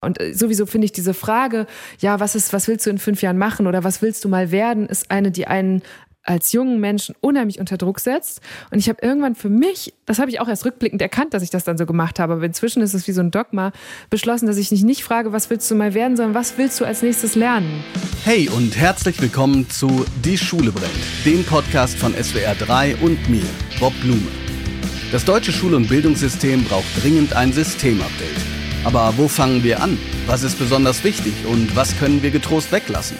[0.00, 1.66] Und äh, sowieso finde ich diese Frage,
[1.98, 4.50] ja, was ist, was willst du in fünf Jahren machen oder was willst du mal
[4.50, 5.82] werden, ist eine, die einen
[6.22, 8.40] als jungen Menschen unheimlich unter Druck setzt.
[8.70, 11.50] Und ich habe irgendwann für mich, das habe ich auch erst rückblickend erkannt, dass ich
[11.50, 13.72] das dann so gemacht habe, aber inzwischen ist es wie so ein Dogma,
[14.10, 16.84] beschlossen, dass ich nicht, nicht frage, was willst du mal werden, sondern was willst du
[16.84, 17.82] als nächstes lernen.
[18.24, 20.92] Hey und herzlich willkommen zu Die Schule brennt,
[21.24, 23.46] dem Podcast von SWR 3 und mir,
[23.78, 24.28] Bob Blume.
[25.12, 28.59] Das deutsche Schul- und Bildungssystem braucht dringend ein Systemupdate.
[28.82, 29.98] Aber wo fangen wir an?
[30.26, 33.18] Was ist besonders wichtig und was können wir getrost weglassen?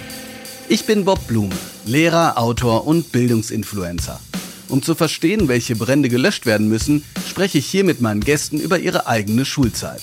[0.69, 4.21] Ich bin Bob Blume, Lehrer, Autor und Bildungsinfluencer.
[4.69, 8.79] Um zu verstehen, welche Brände gelöscht werden müssen, spreche ich hier mit meinen Gästen über
[8.79, 10.01] ihre eigene Schulzeit.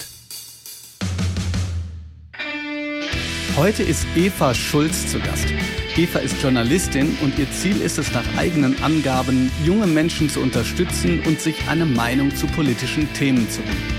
[3.56, 5.48] Heute ist Eva Schulz zu Gast.
[5.96, 11.22] Eva ist Journalistin und ihr Ziel ist es nach eigenen Angaben, junge Menschen zu unterstützen
[11.26, 13.97] und sich eine Meinung zu politischen Themen zu bilden.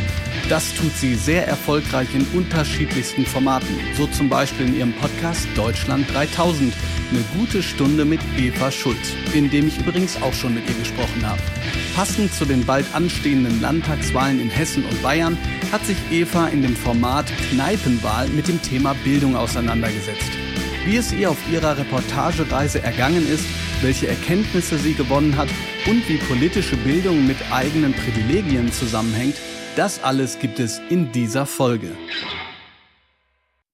[0.48, 6.06] Das tut sie sehr erfolgreich in unterschiedlichsten Formaten, so zum Beispiel in ihrem Podcast Deutschland
[6.14, 6.72] 3000,
[7.10, 11.26] eine gute Stunde mit Eva Schulz, in dem ich übrigens auch schon mit ihr gesprochen
[11.26, 11.42] habe.
[11.94, 15.36] Passend zu den bald anstehenden Landtagswahlen in Hessen und Bayern
[15.70, 20.30] hat sich Eva in dem Format Kneipenwahl mit dem Thema Bildung auseinandergesetzt.
[20.86, 23.44] Wie es ihr auf ihrer Reportagereise ergangen ist,
[23.82, 25.48] welche Erkenntnisse sie gewonnen hat
[25.86, 29.36] und wie politische Bildung mit eigenen Privilegien zusammenhängt,
[29.76, 31.90] das alles gibt es in dieser Folge.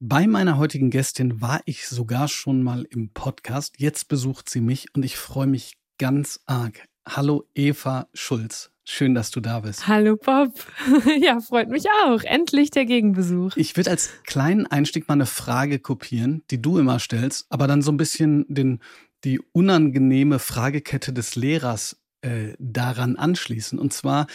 [0.01, 3.77] Bei meiner heutigen Gästin war ich sogar schon mal im Podcast.
[3.79, 6.87] Jetzt besucht sie mich und ich freue mich ganz arg.
[7.09, 8.71] Hallo Eva Schulz.
[8.87, 9.89] Schön, dass du da bist.
[9.89, 10.53] Hallo Bob.
[11.21, 12.23] Ja, freut mich auch.
[12.23, 13.57] Endlich der Gegenbesuch.
[13.57, 17.81] Ich würde als kleinen Einstieg mal eine Frage kopieren, die du immer stellst, aber dann
[17.81, 18.81] so ein bisschen den,
[19.25, 23.79] die unangenehme Fragekette des Lehrers äh, daran anschließen.
[23.79, 24.27] Und zwar,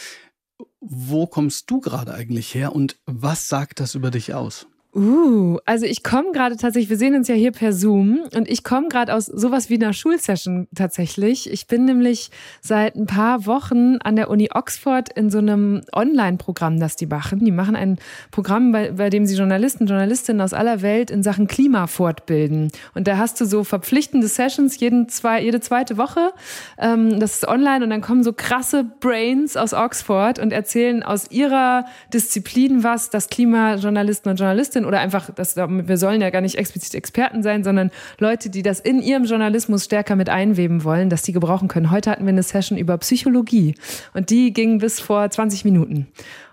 [0.80, 4.66] wo kommst du gerade eigentlich her und was sagt das über dich aus?
[4.92, 8.64] Uh, also ich komme gerade tatsächlich, wir sehen uns ja hier per Zoom und ich
[8.64, 11.48] komme gerade aus sowas wie einer Schulsession tatsächlich.
[11.48, 16.80] Ich bin nämlich seit ein paar Wochen an der Uni Oxford in so einem Online-Programm,
[16.80, 17.44] das die machen.
[17.44, 17.98] Die machen ein
[18.32, 22.72] Programm, bei, bei dem sie Journalisten, Journalistinnen aus aller Welt in Sachen Klima fortbilden.
[22.92, 26.32] Und da hast du so verpflichtende Sessions jeden zwei, jede zweite Woche.
[26.78, 31.30] Ähm, das ist online und dann kommen so krasse Brains aus Oxford und erzählen aus
[31.30, 36.40] ihrer Disziplin was, das Klimajournalisten und Journalistinnen sind oder einfach, das, wir sollen ja gar
[36.40, 41.10] nicht explizit Experten sein, sondern Leute, die das in ihrem Journalismus stärker mit einweben wollen,
[41.10, 41.90] dass die gebrauchen können.
[41.90, 43.74] Heute hatten wir eine Session über Psychologie
[44.14, 46.08] und die ging bis vor 20 Minuten.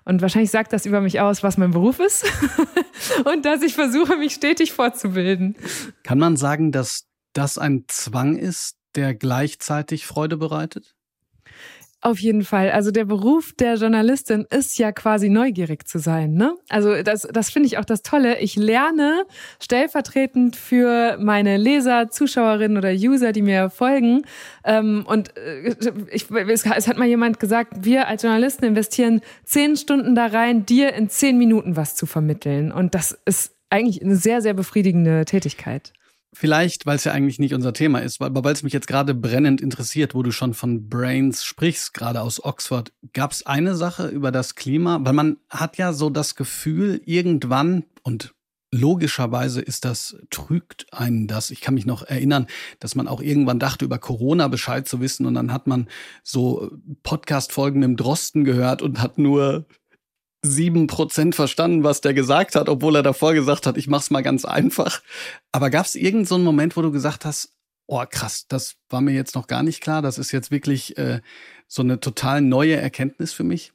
[0.05, 2.25] Und wahrscheinlich sagt das über mich aus, was mein Beruf ist
[3.25, 5.55] und dass ich versuche, mich stetig fortzubilden.
[6.03, 10.95] Kann man sagen, dass das ein Zwang ist, der gleichzeitig Freude bereitet?
[12.07, 12.72] Auf jeden Fall.
[12.72, 16.35] Also der Beruf der Journalistin ist ja quasi neugierig zu sein.
[16.35, 16.56] Ne?
[16.69, 18.40] Also das, das finde ich auch das Tolle.
[18.40, 19.25] Ich lerne
[19.62, 24.22] stellvertretend für meine Leser, Zuschauerinnen oder User, die mir folgen.
[24.63, 25.75] Ähm, und äh,
[26.09, 30.66] ich, es, es hat mal jemand gesagt, wir als Journalisten investieren zehn Stunden da rein,
[30.66, 32.72] dir in zehn Minuten was zu vermitteln.
[32.72, 35.91] Und das ist eigentlich eine sehr, sehr befriedigende Tätigkeit.
[36.33, 39.13] Vielleicht, weil es ja eigentlich nicht unser Thema ist, aber weil es mich jetzt gerade
[39.15, 44.07] brennend interessiert, wo du schon von Brains sprichst, gerade aus Oxford, gab es eine Sache
[44.07, 44.99] über das Klima?
[45.01, 48.35] Weil man hat ja so das Gefühl, irgendwann, und
[48.71, 51.51] logischerweise ist das, trügt einen das.
[51.51, 52.47] Ich kann mich noch erinnern,
[52.79, 55.87] dass man auch irgendwann dachte, über Corona Bescheid zu wissen und dann hat man
[56.23, 56.71] so
[57.03, 59.66] Podcast-Folgen dem Drosten gehört und hat nur
[60.41, 64.21] sieben Prozent verstanden, was der gesagt hat, obwohl er davor gesagt hat, ich mach's mal
[64.21, 65.01] ganz einfach.
[65.51, 69.13] Aber gab es irgendeinen so Moment, wo du gesagt hast, oh krass, das war mir
[69.13, 71.21] jetzt noch gar nicht klar, das ist jetzt wirklich äh,
[71.67, 73.73] so eine total neue Erkenntnis für mich?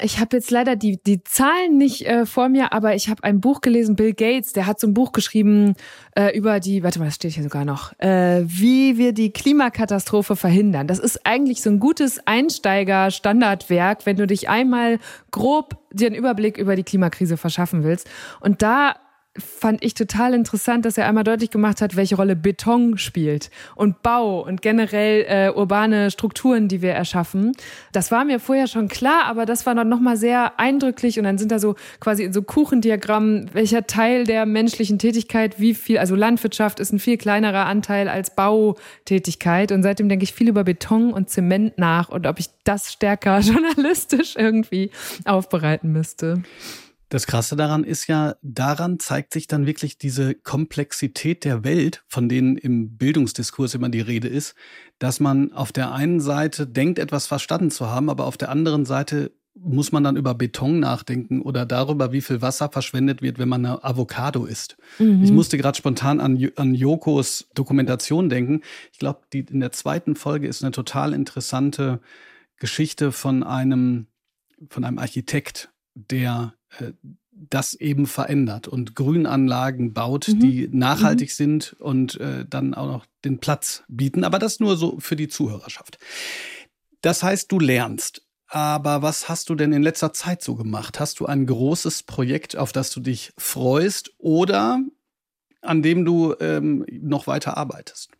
[0.00, 3.40] Ich habe jetzt leider die, die Zahlen nicht äh, vor mir, aber ich habe ein
[3.40, 5.76] Buch gelesen, Bill Gates, der hat so ein Buch geschrieben
[6.16, 10.34] äh, über die, warte mal, das steht hier sogar noch, äh, wie wir die Klimakatastrophe
[10.34, 10.88] verhindern.
[10.88, 14.98] Das ist eigentlich so ein gutes Einsteiger-Standardwerk, wenn du dich einmal
[15.30, 18.10] grob dir einen Überblick über die Klimakrise verschaffen willst.
[18.40, 18.96] Und da
[19.36, 24.02] fand ich total interessant, dass er einmal deutlich gemacht hat, welche Rolle Beton spielt und
[24.02, 27.52] Bau und generell äh, urbane Strukturen, die wir erschaffen.
[27.92, 31.38] Das war mir vorher schon klar, aber das war dann nochmal sehr eindrücklich und dann
[31.38, 36.14] sind da so quasi in so Kuchendiagrammen, welcher Teil der menschlichen Tätigkeit, wie viel, also
[36.14, 41.12] Landwirtschaft ist ein viel kleinerer Anteil als Bautätigkeit und seitdem denke ich viel über Beton
[41.12, 44.90] und Zement nach und ob ich das stärker journalistisch irgendwie
[45.24, 46.42] aufbereiten müsste.
[47.14, 52.28] Das Krasse daran ist ja, daran zeigt sich dann wirklich diese Komplexität der Welt, von
[52.28, 54.56] denen im Bildungsdiskurs immer die Rede ist,
[54.98, 58.84] dass man auf der einen Seite denkt, etwas verstanden zu haben, aber auf der anderen
[58.84, 63.48] Seite muss man dann über Beton nachdenken oder darüber, wie viel Wasser verschwendet wird, wenn
[63.48, 64.76] man eine Avocado isst.
[64.98, 65.22] Mhm.
[65.22, 68.62] Ich musste gerade spontan an, an Yokos Dokumentation denken.
[68.90, 72.00] Ich glaube, in der zweiten Folge ist eine total interessante
[72.56, 74.08] Geschichte von einem,
[74.68, 76.54] von einem Architekt, der
[77.32, 80.40] das eben verändert und Grünanlagen baut, mhm.
[80.40, 81.34] die nachhaltig mhm.
[81.34, 84.24] sind und äh, dann auch noch den Platz bieten.
[84.24, 85.98] Aber das nur so für die Zuhörerschaft.
[87.00, 88.22] Das heißt, du lernst.
[88.46, 91.00] Aber was hast du denn in letzter Zeit so gemacht?
[91.00, 94.80] Hast du ein großes Projekt, auf das du dich freust oder
[95.60, 98.10] an dem du ähm, noch weiter arbeitest?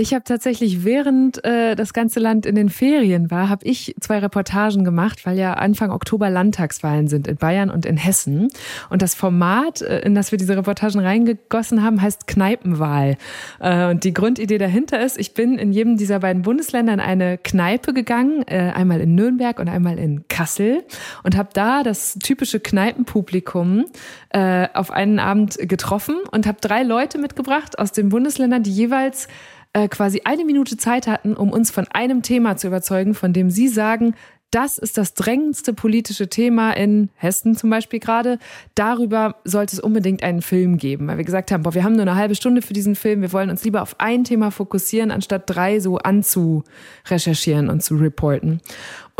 [0.00, 4.20] Ich habe tatsächlich, während äh, das ganze Land in den Ferien war, habe ich zwei
[4.20, 8.46] Reportagen gemacht, weil ja Anfang Oktober Landtagswahlen sind in Bayern und in Hessen.
[8.90, 13.16] Und das Format, äh, in das wir diese Reportagen reingegossen haben, heißt Kneipenwahl.
[13.58, 17.36] Äh, und die Grundidee dahinter ist, ich bin in jedem dieser beiden Bundesländer in eine
[17.36, 20.84] Kneipe gegangen, äh, einmal in Nürnberg und einmal in Kassel,
[21.24, 23.86] und habe da das typische Kneipenpublikum
[24.30, 29.26] äh, auf einen Abend getroffen und habe drei Leute mitgebracht aus den Bundesländern, die jeweils
[29.72, 33.50] äh, quasi eine Minute Zeit hatten, um uns von einem Thema zu überzeugen, von dem
[33.50, 34.14] Sie sagen,
[34.50, 38.38] das ist das drängendste politische Thema in Hessen zum Beispiel gerade.
[38.74, 42.02] Darüber sollte es unbedingt einen Film geben, weil wir gesagt haben, boah, wir haben nur
[42.02, 43.20] eine halbe Stunde für diesen Film.
[43.20, 48.60] Wir wollen uns lieber auf ein Thema fokussieren, anstatt drei so anzurecherchieren und zu reporten.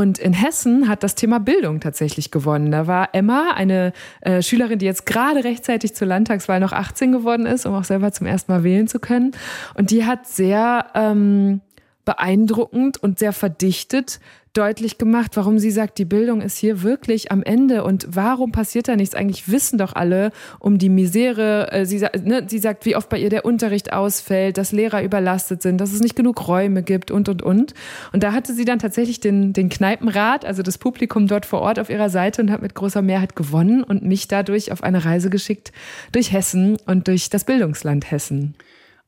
[0.00, 2.70] Und in Hessen hat das Thema Bildung tatsächlich gewonnen.
[2.70, 7.46] Da war Emma, eine äh, Schülerin, die jetzt gerade rechtzeitig zur Landtagswahl noch 18 geworden
[7.46, 9.32] ist, um auch selber zum ersten Mal wählen zu können.
[9.74, 11.62] Und die hat sehr ähm,
[12.04, 14.20] beeindruckend und sehr verdichtet
[14.52, 18.88] deutlich gemacht, warum sie sagt, die Bildung ist hier wirklich am Ende und warum passiert
[18.88, 19.14] da nichts?
[19.14, 21.70] Eigentlich wissen doch alle um die Misere.
[21.72, 25.62] Äh, sie, ne, sie sagt, wie oft bei ihr der Unterricht ausfällt, dass Lehrer überlastet
[25.62, 27.74] sind, dass es nicht genug Räume gibt und, und, und.
[28.12, 31.78] Und da hatte sie dann tatsächlich den, den Kneipenrat, also das Publikum dort vor Ort
[31.78, 35.30] auf ihrer Seite und hat mit großer Mehrheit gewonnen und mich dadurch auf eine Reise
[35.30, 35.72] geschickt
[36.12, 38.54] durch Hessen und durch das Bildungsland Hessen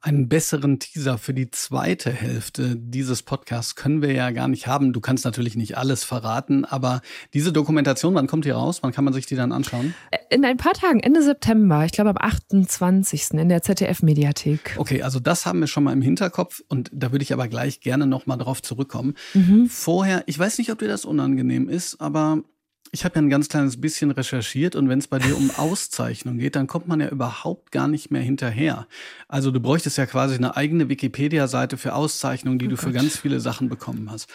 [0.02, 4.92] einen besseren Teaser für die zweite Hälfte dieses Podcasts können wir ja gar nicht haben.
[4.92, 7.02] Du kannst natürlich nicht alles verraten, aber
[7.34, 8.82] diese Dokumentation, wann kommt die raus?
[8.82, 9.94] Wann kann man sich die dann anschauen?
[10.30, 13.32] In ein paar Tagen, Ende September, ich glaube am 28.
[13.32, 14.76] in der ZDF-Mediathek.
[14.78, 17.80] Okay, also das haben wir schon mal im Hinterkopf und da würde ich aber gleich
[17.80, 19.14] gerne nochmal drauf zurückkommen.
[19.34, 19.66] Mhm.
[19.68, 22.42] Vorher, ich weiß nicht, ob dir das unangenehm ist, aber
[22.92, 26.38] ich habe ja ein ganz kleines bisschen recherchiert und wenn es bei dir um Auszeichnung
[26.38, 28.88] geht, dann kommt man ja überhaupt gar nicht mehr hinterher.
[29.28, 32.84] Also du bräuchtest ja quasi eine eigene Wikipedia-Seite für Auszeichnungen, die oh du Gott.
[32.84, 34.28] für ganz viele Sachen bekommen hast.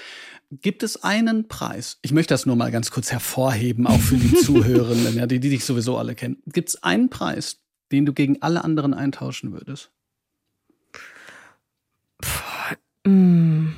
[0.51, 1.97] Gibt es einen Preis?
[2.01, 5.49] Ich möchte das nur mal ganz kurz hervorheben, auch für die Zuhörenden, ja, die, die
[5.49, 6.37] dich sowieso alle kennen.
[6.45, 7.57] Gibt es einen Preis,
[7.91, 9.91] den du gegen alle anderen eintauschen würdest?
[12.21, 13.75] Puh, mm.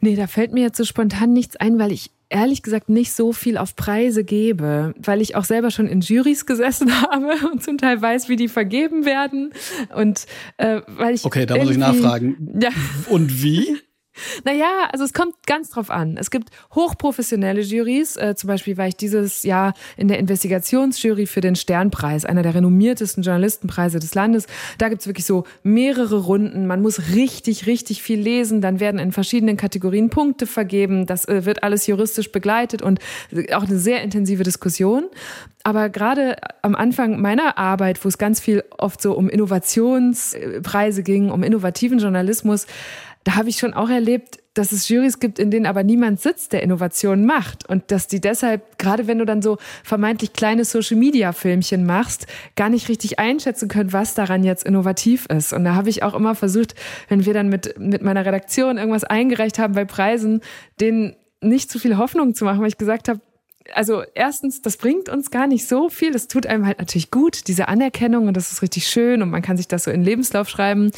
[0.00, 3.32] Nee, da fällt mir jetzt so spontan nichts ein, weil ich ehrlich gesagt nicht so
[3.32, 7.78] viel auf Preise gebe, weil ich auch selber schon in Juries gesessen habe und zum
[7.78, 9.52] Teil weiß, wie die vergeben werden.
[9.94, 10.26] Und
[10.56, 11.24] äh, weil ich.
[11.24, 12.58] Okay, da muss ich nachfragen.
[12.60, 12.70] Ja.
[13.08, 13.78] Und wie?
[14.44, 16.16] Naja, also es kommt ganz drauf an.
[16.16, 18.16] Es gibt hochprofessionelle Jurys.
[18.16, 22.54] Äh, zum Beispiel war ich dieses Jahr in der Investigationsjury für den Sternpreis, einer der
[22.54, 24.46] renommiertesten Journalistenpreise des Landes.
[24.78, 26.66] Da gibt's wirklich so mehrere Runden.
[26.66, 28.60] Man muss richtig, richtig viel lesen.
[28.60, 31.06] Dann werden in verschiedenen Kategorien Punkte vergeben.
[31.06, 33.00] Das äh, wird alles juristisch begleitet und
[33.52, 35.04] auch eine sehr intensive Diskussion.
[35.66, 41.30] Aber gerade am Anfang meiner Arbeit, wo es ganz viel oft so um Innovationspreise ging,
[41.30, 42.66] um innovativen Journalismus,
[43.24, 46.52] da habe ich schon auch erlebt, dass es Jurys gibt, in denen aber niemand sitzt,
[46.52, 47.68] der Innovationen macht.
[47.68, 52.88] Und dass die deshalb, gerade wenn du dann so vermeintlich kleine Social-Media-Filmchen machst, gar nicht
[52.88, 55.52] richtig einschätzen können, was daran jetzt innovativ ist.
[55.52, 56.74] Und da habe ich auch immer versucht,
[57.08, 60.40] wenn wir dann mit, mit meiner Redaktion irgendwas eingereicht haben bei Preisen,
[60.80, 63.20] denen nicht zu viel Hoffnung zu machen, weil ich gesagt habe,
[63.72, 66.12] also erstens, das bringt uns gar nicht so viel.
[66.12, 69.42] Das tut einem halt natürlich gut, diese Anerkennung und das ist richtig schön und man
[69.42, 70.90] kann sich das so in den Lebenslauf schreiben.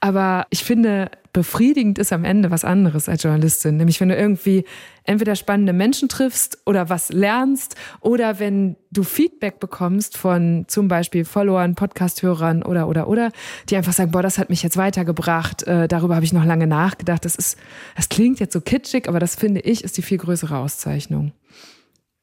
[0.00, 3.76] Aber ich finde, befriedigend ist am Ende was anderes als Journalistin.
[3.76, 4.64] Nämlich wenn du irgendwie
[5.02, 11.24] entweder spannende Menschen triffst oder was lernst oder wenn du Feedback bekommst von zum Beispiel
[11.24, 13.32] Followern, Podcast-Hörern oder, oder, oder,
[13.68, 16.68] die einfach sagen, boah, das hat mich jetzt weitergebracht, äh, darüber habe ich noch lange
[16.68, 17.24] nachgedacht.
[17.24, 17.58] Das ist,
[17.96, 21.32] das klingt jetzt so kitschig, aber das finde ich ist die viel größere Auszeichnung.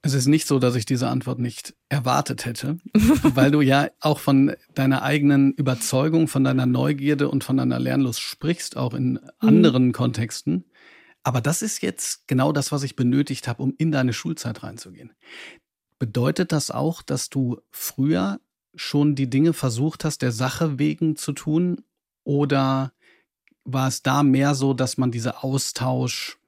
[0.03, 4.19] Es ist nicht so, dass ich diese Antwort nicht erwartet hätte, weil du ja auch
[4.19, 9.19] von deiner eigenen Überzeugung, von deiner Neugierde und von deiner Lernlust sprichst, auch in mhm.
[9.39, 9.91] anderen mhm.
[9.91, 10.65] Kontexten.
[11.23, 15.11] Aber das ist jetzt genau das, was ich benötigt habe, um in deine Schulzeit reinzugehen.
[15.99, 18.39] Bedeutet das auch, dass du früher
[18.73, 21.83] schon die Dinge versucht hast, der Sache wegen zu tun?
[22.23, 22.93] Oder
[23.63, 26.39] war es da mehr so, dass man diese Austausch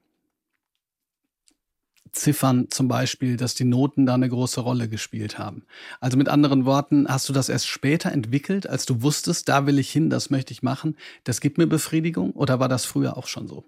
[2.14, 5.64] Ziffern zum Beispiel, dass die Noten da eine große Rolle gespielt haben.
[6.00, 9.78] Also mit anderen Worten, hast du das erst später entwickelt, als du wusstest, da will
[9.78, 13.26] ich hin, das möchte ich machen, das gibt mir Befriedigung oder war das früher auch
[13.26, 13.64] schon so?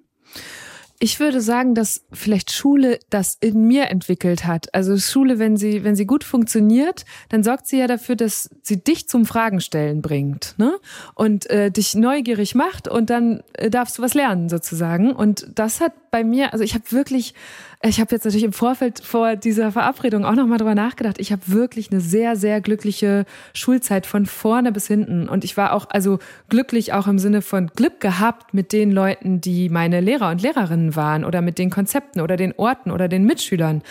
[0.99, 4.75] Ich würde sagen, dass vielleicht Schule das in mir entwickelt hat.
[4.75, 8.83] Also Schule, wenn sie, wenn sie gut funktioniert, dann sorgt sie ja dafür, dass sie
[8.83, 10.79] dich zum Fragenstellen bringt, ne?
[11.15, 15.13] Und äh, dich neugierig macht und dann äh, darfst du was lernen sozusagen.
[15.13, 17.35] Und das hat bei mir, also ich habe wirklich
[17.83, 21.19] ich habe jetzt natürlich im Vorfeld vor dieser Verabredung auch nochmal drüber nachgedacht.
[21.19, 25.29] Ich habe wirklich eine sehr, sehr glückliche Schulzeit von vorne bis hinten.
[25.29, 29.41] Und ich war auch, also glücklich auch im Sinne von Glück gehabt mit den Leuten,
[29.41, 33.25] die meine Lehrer und Lehrerinnen waren oder mit den Konzepten oder den Orten oder den
[33.25, 33.83] Mitschülern.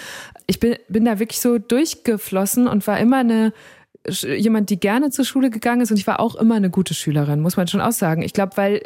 [0.48, 3.54] Ich bin, bin da wirklich so durchgeflossen und war immer eine
[4.38, 7.42] jemand, die gerne zur Schule gegangen ist und ich war auch immer eine gute Schülerin,
[7.42, 8.22] muss man schon aussagen.
[8.22, 8.84] Ich glaube, weil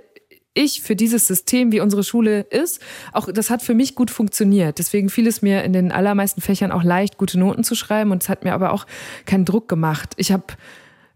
[0.54, 2.82] ich für dieses System, wie unsere Schule ist,
[3.14, 4.80] auch das hat für mich gut funktioniert.
[4.80, 8.24] Deswegen fiel es mir in den allermeisten Fächern auch leicht, gute Noten zu schreiben und
[8.24, 8.86] es hat mir aber auch
[9.26, 10.14] keinen Druck gemacht.
[10.18, 10.46] Ich habe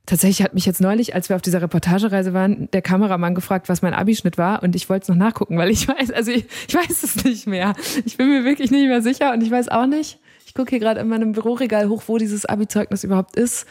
[0.05, 3.81] Tatsächlich hat mich jetzt neulich, als wir auf dieser Reportagereise waren, der Kameramann gefragt, was
[3.81, 6.75] mein Abischnitt war und ich wollte es noch nachgucken, weil ich weiß, also ich, ich
[6.75, 7.73] weiß es nicht mehr.
[8.05, 10.19] Ich bin mir wirklich nicht mehr sicher und ich weiß auch nicht.
[10.45, 13.65] Ich gucke hier gerade in meinem Büroregal hoch, wo dieses Abi-Zeugnis überhaupt ist.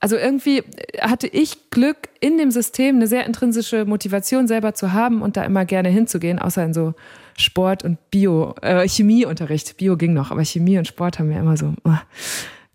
[0.00, 0.62] Also irgendwie
[1.00, 5.44] hatte ich Glück, in dem System eine sehr intrinsische Motivation selber zu haben und da
[5.44, 6.94] immer gerne hinzugehen, außer in so
[7.36, 9.76] Sport und Bio, äh, Chemieunterricht.
[9.76, 11.96] Bio ging noch, aber Chemie und Sport haben mir immer so uh,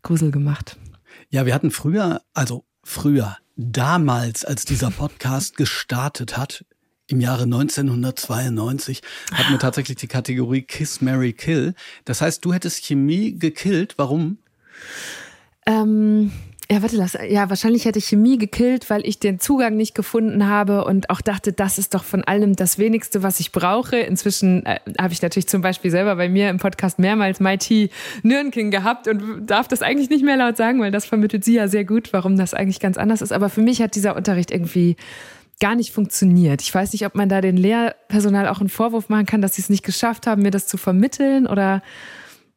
[0.04, 0.78] Grusel gemacht.
[1.30, 6.64] Ja, wir hatten früher, also früher, damals, als dieser Podcast gestartet hat,
[7.08, 9.02] im Jahre 1992
[9.32, 11.76] hatten wir tatsächlich die Kategorie Kiss, Mary Kill.
[12.06, 13.96] Das heißt, du hättest Chemie gekillt.
[13.98, 14.40] Warum?
[15.68, 16.32] Ähm,
[16.70, 20.48] ja, warte, das, ja, wahrscheinlich hätte ich Chemie gekillt, weil ich den Zugang nicht gefunden
[20.48, 23.98] habe und auch dachte, das ist doch von allem das Wenigste, was ich brauche.
[23.98, 27.92] Inzwischen äh, habe ich natürlich zum Beispiel selber bei mir im Podcast mehrmals MIT
[28.24, 31.68] Nürnking gehabt und darf das eigentlich nicht mehr laut sagen, weil das vermittelt sie ja
[31.68, 33.32] sehr gut, warum das eigentlich ganz anders ist.
[33.32, 34.96] Aber für mich hat dieser Unterricht irgendwie
[35.60, 36.62] gar nicht funktioniert.
[36.62, 39.62] Ich weiß nicht, ob man da den Lehrpersonal auch einen Vorwurf machen kann, dass sie
[39.62, 41.82] es nicht geschafft haben, mir das zu vermitteln oder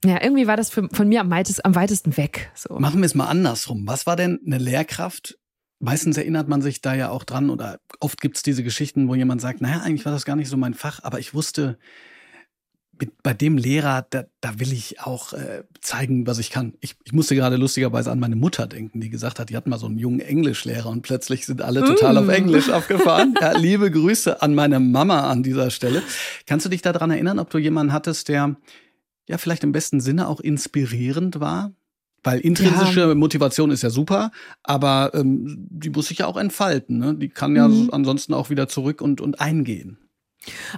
[0.04, 2.50] ja, irgendwie war das für, von mir am, weitest, am weitesten weg.
[2.54, 2.78] So.
[2.78, 3.86] Machen wir es mal andersrum.
[3.86, 5.38] Was war denn eine Lehrkraft?
[5.80, 9.14] Meistens erinnert man sich da ja auch dran oder oft gibt es diese Geschichten, wo
[9.14, 11.78] jemand sagt, naja, eigentlich war das gar nicht so mein Fach, aber ich wusste,
[13.00, 16.74] mit, bei dem Lehrer, da, da will ich auch äh, zeigen, was ich kann.
[16.80, 19.78] Ich, ich musste gerade lustigerweise an meine Mutter denken, die gesagt hat, die hatten mal
[19.78, 22.18] so einen jungen Englischlehrer und plötzlich sind alle total mm.
[22.18, 23.34] auf Englisch aufgefahren.
[23.40, 26.02] Ja, liebe Grüße an meine Mama an dieser Stelle.
[26.46, 28.56] Kannst du dich daran erinnern, ob du jemanden hattest, der
[29.28, 31.72] ja vielleicht im besten Sinne auch inspirierend war?
[32.24, 33.14] Weil intrinsische ja.
[33.14, 34.32] Motivation ist ja super,
[34.64, 36.98] aber ähm, die muss sich ja auch entfalten.
[36.98, 37.14] Ne?
[37.14, 37.90] Die kann ja mhm.
[37.92, 39.98] ansonsten auch wieder zurück und, und eingehen.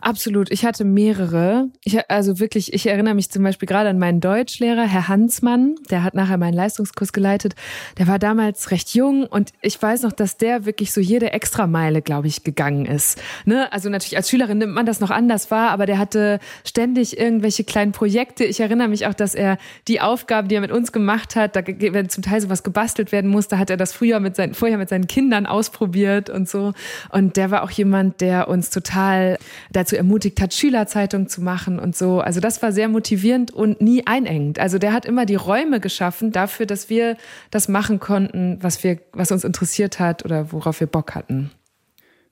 [0.00, 0.50] Absolut.
[0.50, 1.68] Ich hatte mehrere.
[1.84, 6.02] Ich, also wirklich, ich erinnere mich zum Beispiel gerade an meinen Deutschlehrer, Herr Hansmann, der
[6.02, 7.54] hat nachher meinen Leistungskurs geleitet.
[7.98, 12.02] Der war damals recht jung und ich weiß noch, dass der wirklich so jede Extrameile,
[12.02, 13.20] glaube ich, gegangen ist.
[13.44, 13.72] Ne?
[13.72, 17.64] Also natürlich als Schülerin nimmt man das noch anders wahr, aber der hatte ständig irgendwelche
[17.64, 18.44] kleinen Projekte.
[18.44, 21.62] Ich erinnere mich auch, dass er die Aufgaben, die er mit uns gemacht hat, da
[21.66, 24.88] wenn zum Teil sowas gebastelt werden musste, hat er das früher mit seinen, vorher mit
[24.88, 26.72] seinen Kindern ausprobiert und so.
[27.10, 29.38] Und der war auch jemand, der uns total
[29.72, 32.20] dazu ermutigt hat, Schülerzeitung zu machen und so.
[32.20, 34.58] Also das war sehr motivierend und nie einengend.
[34.58, 37.16] Also der hat immer die Räume geschaffen dafür, dass wir
[37.50, 41.50] das machen konnten, was wir, was uns interessiert hat oder worauf wir Bock hatten.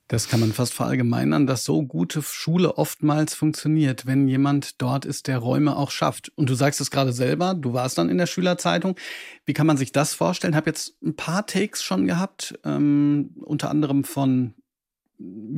[0.09, 5.27] Das kann man fast verallgemeinern, dass so gute Schule oftmals funktioniert, wenn jemand dort ist,
[5.27, 6.31] der Räume auch schafft.
[6.35, 8.95] Und du sagst es gerade selber, du warst dann in der Schülerzeitung.
[9.45, 10.53] Wie kann man sich das vorstellen?
[10.53, 14.55] Ich habe jetzt ein paar Takes schon gehabt, ähm, unter anderem von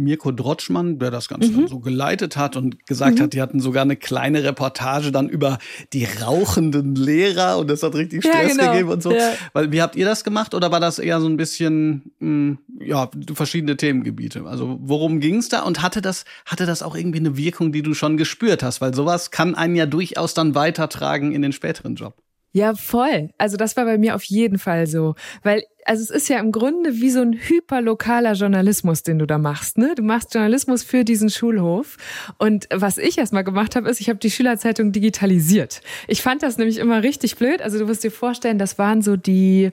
[0.03, 1.67] Mirko Drotschmann, der das Ganze mhm.
[1.67, 3.23] so geleitet hat und gesagt mhm.
[3.23, 5.59] hat, die hatten sogar eine kleine Reportage dann über
[5.93, 8.71] die rauchenden Lehrer und das hat richtig Stress ja, genau.
[8.71, 9.11] gegeben und so.
[9.11, 9.33] Ja.
[9.53, 12.57] Weil, wie habt ihr das gemacht oder war das eher so ein bisschen, mh, hm,
[12.79, 14.45] ja, verschiedene Themengebiete?
[14.45, 17.83] Also worum ging es da und hatte das, hatte das auch irgendwie eine Wirkung, die
[17.83, 18.81] du schon gespürt hast?
[18.81, 22.15] Weil sowas kann einen ja durchaus dann weitertragen in den späteren Job.
[22.53, 23.29] Ja, voll.
[23.37, 26.51] Also das war bei mir auf jeden Fall so, weil also es ist ja im
[26.51, 29.77] Grunde wie so ein hyperlokaler Journalismus, den du da machst.
[29.77, 29.93] Ne?
[29.95, 31.97] Du machst Journalismus für diesen Schulhof.
[32.37, 35.81] Und was ich erstmal gemacht habe, ist, ich habe die Schülerzeitung digitalisiert.
[36.07, 37.61] Ich fand das nämlich immer richtig blöd.
[37.61, 39.71] Also du musst dir vorstellen, das waren so die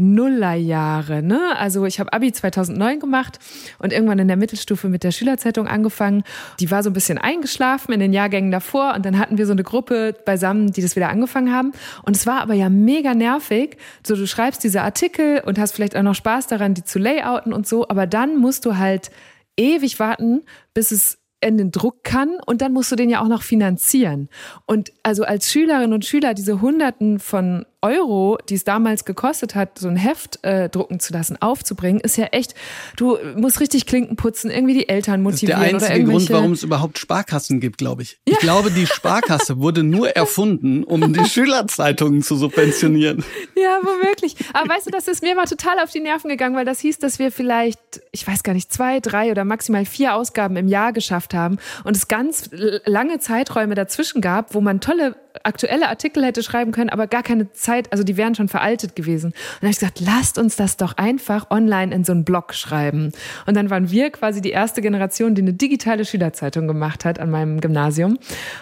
[0.00, 1.56] Nullerjahre, ne?
[1.56, 3.38] Also ich habe Abi 2009 gemacht
[3.78, 6.24] und irgendwann in der Mittelstufe mit der Schülerzeitung angefangen.
[6.58, 9.52] Die war so ein bisschen eingeschlafen in den Jahrgängen davor und dann hatten wir so
[9.52, 11.72] eine Gruppe beisammen, die das wieder angefangen haben.
[12.02, 13.76] Und es war aber ja mega nervig.
[14.04, 17.52] So, du schreibst diese Artikel und hast vielleicht auch noch Spaß daran, die zu layouten
[17.52, 19.10] und so, aber dann musst du halt
[19.58, 20.42] ewig warten,
[20.72, 24.28] bis es in den Druck kann und dann musst du den ja auch noch finanzieren.
[24.66, 29.78] Und also als Schülerinnen und Schüler diese Hunderten von Euro, die es damals gekostet hat,
[29.78, 32.54] so ein Heft äh, drucken zu lassen, aufzubringen, ist ja echt,
[32.96, 35.60] du musst richtig Klinken putzen, irgendwie die Eltern motivieren.
[35.60, 38.20] Das ist der einzige Grund, warum es überhaupt Sparkassen gibt, glaube ich.
[38.28, 38.34] Ja.
[38.34, 43.24] Ich glaube, die Sparkasse wurde nur erfunden, um die Schülerzeitungen zu subventionieren.
[43.56, 44.36] Ja, womöglich.
[44.52, 46.98] Aber weißt du, das ist mir mal total auf die Nerven gegangen, weil das hieß,
[46.98, 47.80] dass wir vielleicht,
[48.12, 51.96] ich weiß gar nicht, zwei, drei oder maximal vier Ausgaben im Jahr geschafft haben und
[51.96, 52.50] es ganz
[52.84, 57.52] lange Zeiträume dazwischen gab, wo man tolle aktuelle Artikel hätte schreiben können, aber gar keine
[57.52, 59.26] Zeit, also die wären schon veraltet gewesen.
[59.26, 62.54] Und dann habe ich gesagt, lasst uns das doch einfach online in so einen Blog
[62.54, 63.12] schreiben.
[63.46, 67.30] Und dann waren wir quasi die erste Generation, die eine digitale Schülerzeitung gemacht hat an
[67.30, 68.18] meinem Gymnasium.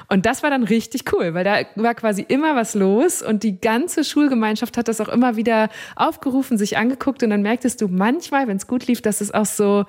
[0.09, 3.61] Und das war dann richtig cool, weil da war quasi immer was los und die
[3.61, 8.49] ganze Schulgemeinschaft hat das auch immer wieder aufgerufen, sich angeguckt und dann merktest du manchmal,
[8.49, 9.85] wenn es gut lief, dass es auch so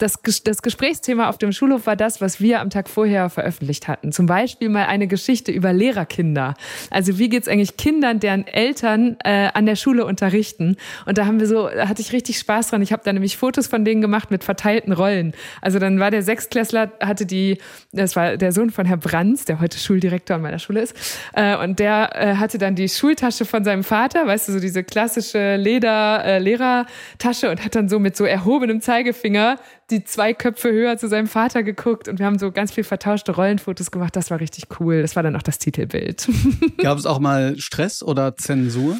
[0.00, 4.12] das, das Gesprächsthema auf dem Schulhof war das, was wir am Tag vorher veröffentlicht hatten.
[4.12, 6.54] Zum Beispiel mal eine Geschichte über Lehrerkinder.
[6.90, 10.76] Also wie geht's eigentlich Kindern, deren Eltern äh, an der Schule unterrichten?
[11.04, 12.80] Und da haben wir so, da hatte ich richtig Spaß dran.
[12.82, 15.34] Ich habe da nämlich Fotos von denen gemacht mit verteilten Rollen.
[15.60, 17.58] Also dann war der Sechstklässler, hatte die,
[17.92, 20.96] das war der Sohn von Herr Brands, der heute Schuldirektor an meiner Schule ist,
[21.34, 24.82] äh, und der äh, hatte dann die Schultasche von seinem Vater, weißt du, so diese
[24.82, 29.58] klassische Leder-Lehrertasche äh, und hat dann so mit so erhobenem Zeigefinger
[29.90, 33.32] die zwei Köpfe höher zu seinem Vater geguckt und wir haben so ganz viel vertauschte
[33.32, 34.16] Rollenfotos gemacht.
[34.16, 35.02] Das war richtig cool.
[35.02, 36.28] Das war dann auch das Titelbild.
[36.78, 38.98] Gab es auch mal Stress oder Zensur?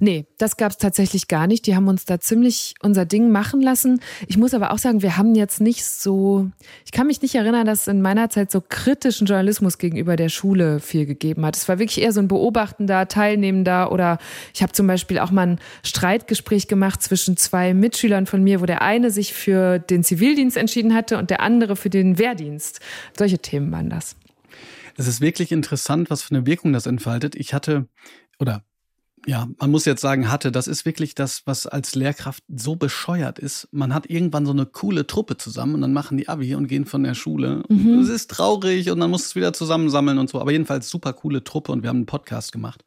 [0.00, 1.66] Nee, das gab es tatsächlich gar nicht.
[1.66, 4.00] Die haben uns da ziemlich unser Ding machen lassen.
[4.26, 6.50] Ich muss aber auch sagen, wir haben jetzt nicht so,
[6.84, 10.28] ich kann mich nicht erinnern, dass es in meiner Zeit so kritischen Journalismus gegenüber der
[10.28, 11.56] Schule viel gegeben hat.
[11.56, 14.18] Es war wirklich eher so ein beobachtender, teilnehmender oder
[14.54, 18.66] ich habe zum Beispiel auch mal ein Streitgespräch gemacht zwischen zwei Mitschülern von mir, wo
[18.66, 22.80] der eine sich für den Zivildienst entschieden hatte und der andere für den Wehrdienst.
[23.16, 24.16] Solche Themen waren das.
[24.96, 27.34] Es ist wirklich interessant, was für eine Wirkung das entfaltet.
[27.34, 27.86] Ich hatte
[28.38, 28.62] oder
[29.26, 33.40] ja, man muss jetzt sagen, hatte, das ist wirklich das, was als Lehrkraft so bescheuert
[33.40, 33.68] ist.
[33.72, 36.86] Man hat irgendwann so eine coole Truppe zusammen und dann machen die Abi und gehen
[36.86, 37.64] von der Schule.
[37.68, 37.98] Mhm.
[37.98, 40.40] Es ist traurig und dann muss es wieder zusammensammeln und so.
[40.40, 42.84] Aber jedenfalls super coole Truppe und wir haben einen Podcast gemacht.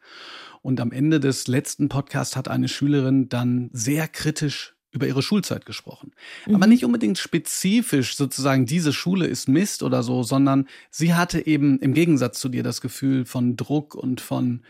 [0.62, 5.66] Und am Ende des letzten Podcasts hat eine Schülerin dann sehr kritisch über ihre Schulzeit
[5.66, 6.12] gesprochen.
[6.48, 6.56] Mhm.
[6.56, 11.80] Aber nicht unbedingt spezifisch sozusagen, diese Schule ist Mist oder so, sondern sie hatte eben
[11.80, 14.62] im Gegensatz zu dir das Gefühl von Druck und von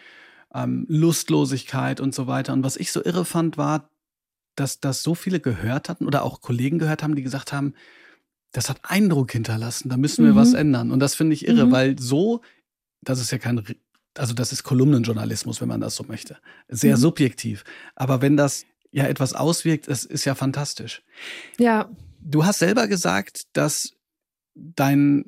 [0.53, 2.53] ähm, Lustlosigkeit und so weiter.
[2.53, 3.89] Und was ich so irre fand, war,
[4.55, 7.73] dass das so viele gehört hatten oder auch Kollegen gehört haben, die gesagt haben,
[8.51, 10.37] das hat Eindruck hinterlassen, da müssen wir mhm.
[10.37, 10.91] was ändern.
[10.91, 11.71] Und das finde ich irre, mhm.
[11.71, 12.41] weil so,
[13.01, 13.63] das ist ja kein,
[14.17, 16.37] also das ist Kolumnenjournalismus, wenn man das so möchte.
[16.67, 17.01] Sehr mhm.
[17.01, 17.63] subjektiv.
[17.95, 21.03] Aber wenn das ja etwas auswirkt, das ist ja fantastisch.
[21.59, 21.89] Ja.
[22.21, 23.93] Du hast selber gesagt, dass
[24.55, 25.25] dein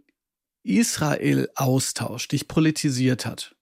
[0.64, 3.56] Israel-Austausch dich politisiert hat.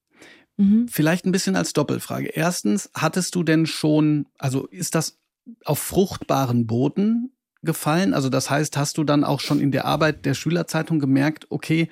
[0.59, 0.89] Mhm.
[0.89, 2.27] Vielleicht ein bisschen als Doppelfrage.
[2.27, 5.17] Erstens, hattest du denn schon, also ist das
[5.63, 8.13] auf fruchtbaren Boden gefallen?
[8.13, 11.87] Also das heißt, hast du dann auch schon in der Arbeit der Schülerzeitung gemerkt, okay,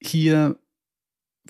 [0.00, 0.56] hier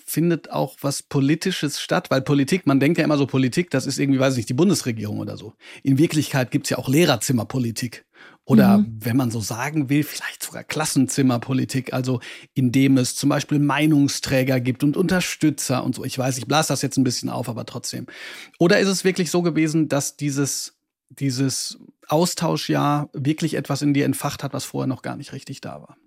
[0.03, 3.99] findet auch was Politisches statt, weil Politik, man denkt ja immer so, Politik, das ist
[3.99, 5.53] irgendwie, weiß ich nicht, die Bundesregierung oder so.
[5.83, 8.05] In Wirklichkeit gibt's ja auch Lehrerzimmerpolitik.
[8.49, 8.97] Oder mhm.
[8.99, 12.19] wenn man so sagen will, vielleicht sogar Klassenzimmerpolitik, also
[12.55, 16.03] indem es zum Beispiel Meinungsträger gibt und Unterstützer und so.
[16.03, 18.07] Ich weiß, ich blase das jetzt ein bisschen auf, aber trotzdem.
[18.57, 24.43] Oder ist es wirklich so gewesen, dass dieses, dieses Austauschjahr wirklich etwas in dir entfacht
[24.43, 25.97] hat, was vorher noch gar nicht richtig da war?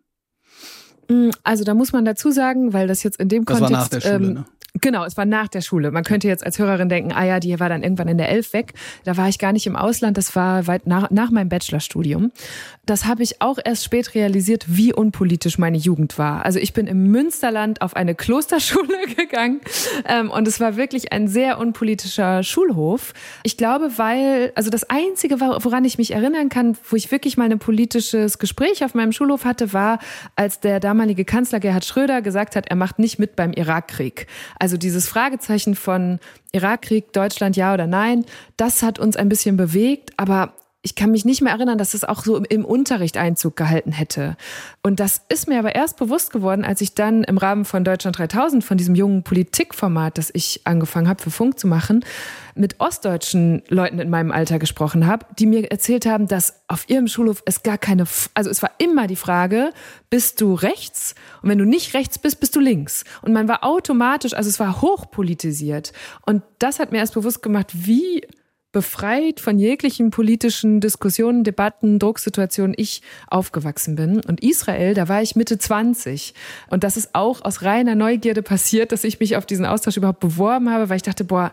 [1.09, 3.73] Mm, also da muss man dazu sagen, weil das jetzt in dem das Kontext.
[3.73, 4.45] War nach der Schule, ähm, ne?
[4.81, 5.91] Genau, es war nach der Schule.
[5.91, 8.55] Man könnte jetzt als Hörerin denken, ah ja, die war dann irgendwann in der Elf
[8.55, 8.73] weg.
[9.05, 12.33] Da war ich gar nicht im Ausland, das war weit nach, nach meinem Bachelorstudium.
[12.87, 16.47] Das habe ich auch erst spät realisiert, wie unpolitisch meine Jugend war.
[16.47, 19.61] Also ich bin im Münsterland auf eine Klosterschule gegangen
[20.09, 23.13] ähm, und es war wirklich ein sehr unpolitischer Schulhof.
[23.43, 27.51] Ich glaube, weil, also das Einzige, woran ich mich erinnern kann, wo ich wirklich mal
[27.51, 29.99] ein politisches Gespräch auf meinem Schulhof hatte, war,
[30.35, 34.27] als der damalige Kanzler Gerhard Schröder gesagt hat, er macht nicht mit beim Irakkrieg.
[34.63, 36.21] Also dieses Fragezeichen von
[36.53, 38.25] Irakkrieg, Deutschland ja oder nein,
[38.57, 40.53] das hat uns ein bisschen bewegt, aber
[40.85, 44.37] ich kann mich nicht mehr erinnern, dass das auch so im Unterricht Einzug gehalten hätte.
[44.83, 48.19] Und das ist mir aber erst bewusst geworden, als ich dann im Rahmen von Deutschland
[48.19, 52.05] 3000, von diesem jungen Politikformat, das ich angefangen habe für Funk zu machen,
[52.57, 57.07] mit ostdeutschen Leuten in meinem Alter gesprochen habe, die mir erzählt haben, dass auf ihrem
[57.07, 59.71] Schulhof es gar keine, also es war immer die Frage,
[60.11, 61.15] bist du rechts?
[61.43, 63.05] Und wenn du nicht rechts bist, bist du links.
[63.23, 65.93] Und man war automatisch, also es war hochpolitisiert.
[66.27, 68.23] Und das hat mir erst bewusst gemacht, wie
[68.73, 74.21] befreit von jeglichen politischen Diskussionen, Debatten, Drucksituationen ich aufgewachsen bin.
[74.21, 76.35] Und Israel, da war ich Mitte 20.
[76.69, 80.21] Und das ist auch aus reiner Neugierde passiert, dass ich mich auf diesen Austausch überhaupt
[80.21, 81.53] beworben habe, weil ich dachte, boah,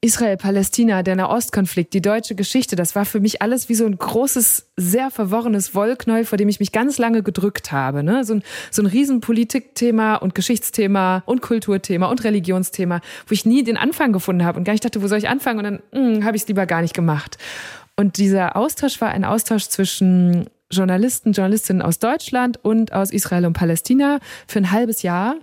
[0.00, 3.98] Israel, Palästina, der Nahostkonflikt, die deutsche Geschichte, das war für mich alles wie so ein
[3.98, 8.04] großes, sehr verworrenes Wollknäuel, vor dem ich mich ganz lange gedrückt habe.
[8.04, 8.22] Ne?
[8.22, 13.76] So ein, so ein Riesenpolitikthema und Geschichtsthema und Kulturthema und Religionsthema, wo ich nie den
[13.76, 15.58] Anfang gefunden habe und gar nicht dachte, wo soll ich anfangen?
[15.58, 17.36] Und dann hm, habe ich es lieber gar nicht gemacht.
[17.96, 23.54] Und dieser Austausch war ein Austausch zwischen Journalisten, Journalistinnen aus Deutschland und aus Israel und
[23.54, 25.34] Palästina für ein halbes Jahr.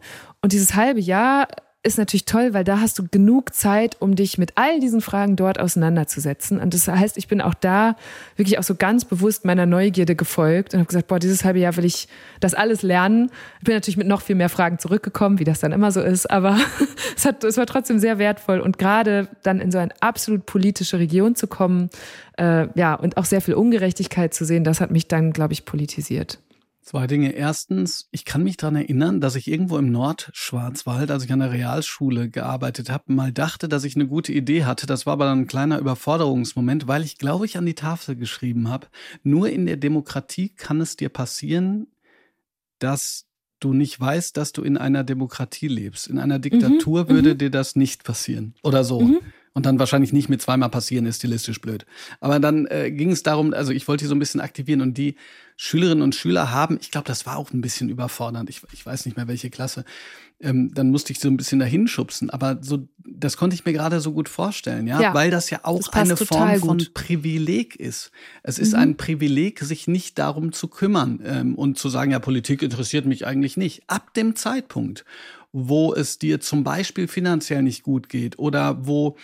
[0.41, 1.47] Und dieses halbe Jahr
[1.85, 5.35] ist natürlich toll, weil da hast du genug Zeit, um dich mit all diesen Fragen
[5.35, 6.59] dort auseinanderzusetzen.
[6.59, 7.95] Und das heißt, ich bin auch da
[8.35, 11.75] wirklich auch so ganz bewusst meiner Neugierde gefolgt und habe gesagt, boah, dieses halbe Jahr
[11.77, 12.07] will ich
[12.39, 13.29] das alles lernen.
[13.59, 16.29] Ich bin natürlich mit noch viel mehr Fragen zurückgekommen, wie das dann immer so ist,
[16.29, 16.57] aber
[17.15, 18.59] es, hat, es war trotzdem sehr wertvoll.
[18.59, 21.89] Und gerade dann in so eine absolut politische Region zu kommen,
[22.37, 25.65] äh, ja, und auch sehr viel Ungerechtigkeit zu sehen, das hat mich dann, glaube ich,
[25.65, 26.39] politisiert.
[26.85, 27.31] Zwei Dinge.
[27.31, 31.51] Erstens, ich kann mich daran erinnern, dass ich irgendwo im Nordschwarzwald, als ich an der
[31.51, 34.85] Realschule gearbeitet habe, mal dachte, dass ich eine gute Idee hatte.
[34.85, 38.69] Das war aber dann ein kleiner Überforderungsmoment, weil ich, glaube ich, an die Tafel geschrieben
[38.69, 38.85] habe.
[39.23, 41.87] Nur in der Demokratie kann es dir passieren,
[42.77, 43.25] dass
[43.59, 46.05] du nicht weißt, dass du in einer Demokratie lebst.
[46.05, 47.37] In einer Diktatur mhm, würde mhm.
[47.39, 48.53] dir das nicht passieren.
[48.61, 49.01] Oder so.
[49.01, 49.21] Mhm
[49.55, 51.85] und dann wahrscheinlich nicht mit zweimal passieren, ist stilistisch blöd.
[52.19, 54.97] Aber dann äh, ging es darum, also ich wollte die so ein bisschen aktivieren und
[54.97, 55.15] die
[55.55, 59.05] Schülerinnen und Schüler haben, ich glaube, das war auch ein bisschen überfordernd, ich, ich weiß
[59.05, 59.85] nicht mehr welche Klasse,
[60.41, 63.71] ähm, dann musste ich so ein bisschen dahin schubsen, aber so, das konnte ich mir
[63.71, 66.93] gerade so gut vorstellen, ja, ja weil das ja auch das eine Form von gut.
[66.93, 68.11] Privileg ist.
[68.43, 68.79] Es ist mhm.
[68.79, 73.25] ein Privileg, sich nicht darum zu kümmern ähm, und zu sagen, ja, Politik interessiert mich
[73.25, 73.83] eigentlich nicht.
[73.87, 75.05] Ab dem Zeitpunkt,
[75.53, 79.15] wo es dir zum Beispiel finanziell nicht gut geht oder wo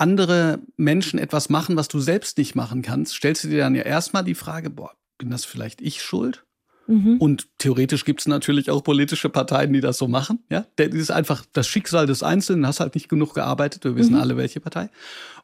[0.00, 3.82] andere Menschen etwas machen, was du selbst nicht machen kannst, stellst du dir dann ja
[3.82, 6.44] erstmal die Frage, boah, bin das vielleicht ich schuld?
[6.90, 7.18] Mhm.
[7.18, 10.40] Und theoretisch gibt es natürlich auch politische Parteien, die das so machen.
[10.50, 12.66] Ja, das ist einfach das Schicksal des Einzelnen.
[12.66, 13.84] Hast halt nicht genug gearbeitet.
[13.84, 14.20] Wir wissen mhm.
[14.20, 14.90] alle, welche Partei.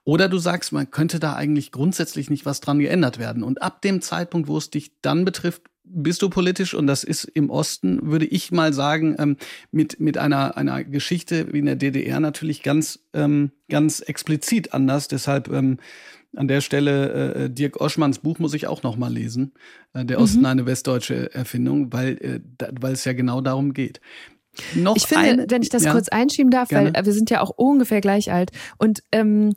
[0.03, 3.45] Oder du sagst, man könnte da eigentlich grundsätzlich nicht was dran geändert werden.
[3.45, 7.25] Und ab dem Zeitpunkt, wo es dich dann betrifft, bist du politisch und das ist
[7.25, 9.37] im Osten, würde ich mal sagen, ähm,
[9.71, 15.07] mit, mit einer, einer Geschichte wie in der DDR natürlich ganz, ähm, ganz explizit anders.
[15.07, 15.79] Deshalb ähm,
[16.37, 19.53] an der Stelle äh, Dirk Oschmanns Buch muss ich auch noch mal lesen.
[19.95, 20.47] Äh, der Osten mhm.
[20.47, 24.01] eine westdeutsche Erfindung, weil, äh, da, weil es ja genau darum geht.
[24.75, 26.93] Noch ich finde, ein, wenn ich das ja, kurz einschieben darf, gerne.
[26.95, 29.53] weil wir sind ja auch ungefähr gleich alt und ähm,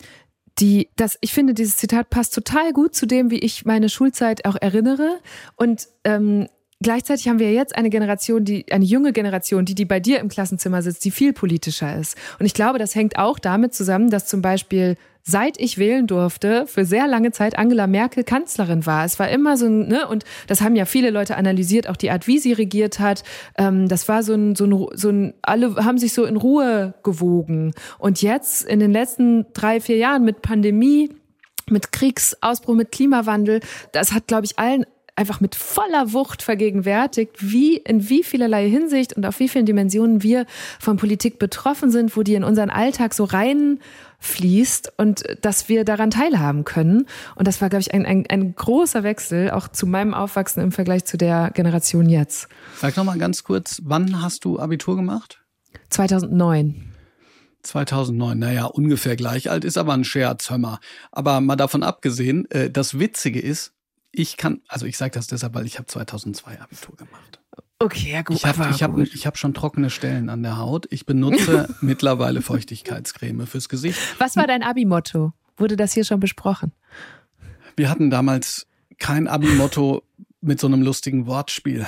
[0.60, 4.46] die, das, ich finde, dieses Zitat passt total gut zu dem, wie ich meine Schulzeit
[4.46, 5.20] auch erinnere.
[5.56, 6.48] Und ähm,
[6.82, 10.28] gleichzeitig haben wir jetzt eine Generation, die eine junge Generation, die die bei dir im
[10.28, 12.18] Klassenzimmer sitzt, die viel politischer ist.
[12.40, 16.66] Und ich glaube, das hängt auch damit zusammen, dass zum Beispiel seit ich wählen durfte,
[16.68, 19.06] für sehr lange Zeit Angela Merkel Kanzlerin war.
[19.06, 22.28] Es war immer so ne, und das haben ja viele Leute analysiert, auch die Art,
[22.28, 23.24] wie sie regiert hat.
[23.58, 26.94] Ähm, das war so ein, so ein, so ein, alle haben sich so in Ruhe
[27.04, 27.74] gewogen.
[27.98, 31.10] Und jetzt in den letzten drei, vier Jahren mit Pandemie,
[31.70, 33.60] mit Kriegsausbruch, mit Klimawandel,
[33.92, 34.86] das hat, glaube ich, allen
[35.20, 40.24] einfach mit voller Wucht vergegenwärtigt, wie in wie vielerlei Hinsicht und auf wie vielen Dimensionen
[40.24, 40.46] wir
[40.80, 43.80] von Politik betroffen sind, wo die in unseren Alltag so rein
[44.20, 47.06] fließt und dass wir daran teilhaben können.
[47.36, 50.72] Und das war, glaube ich, ein, ein, ein großer Wechsel auch zu meinem Aufwachsen im
[50.72, 52.48] Vergleich zu der Generation jetzt.
[52.78, 55.42] Sag noch mal ganz kurz, wann hast du Abitur gemacht?
[55.90, 56.94] 2009.
[57.64, 60.80] 2009, naja, ungefähr gleich alt, ist aber ein Scherz, hör mal.
[61.12, 63.74] Aber mal davon abgesehen, äh, das Witzige ist,
[64.12, 67.39] ich kann, also ich sage das deshalb, weil ich habe 2002 Abitur gemacht.
[67.82, 68.36] Okay, ja gut.
[68.36, 70.86] Ich habe ich hab, ich hab schon trockene Stellen an der Haut.
[70.90, 73.98] Ich benutze mittlerweile Feuchtigkeitscreme fürs Gesicht.
[74.18, 75.32] Was war dein Abi-Motto?
[75.56, 76.74] Wurde das hier schon besprochen?
[77.78, 80.04] Wir hatten damals kein Abi-Motto
[80.42, 81.88] mit so einem lustigen Wortspiel.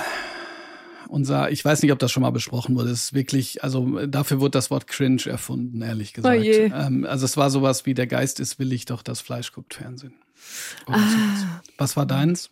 [1.08, 2.88] Unser, ich weiß nicht, ob das schon mal besprochen wurde.
[2.88, 6.38] Es ist wirklich, also dafür wurde das Wort cringe erfunden, ehrlich gesagt.
[6.40, 6.42] Oh.
[6.42, 10.14] Ähm, also es war sowas wie der Geist ist willig, doch das Fleisch guckt Fernsehen.
[10.86, 10.98] Ah.
[11.76, 12.50] Was war deins?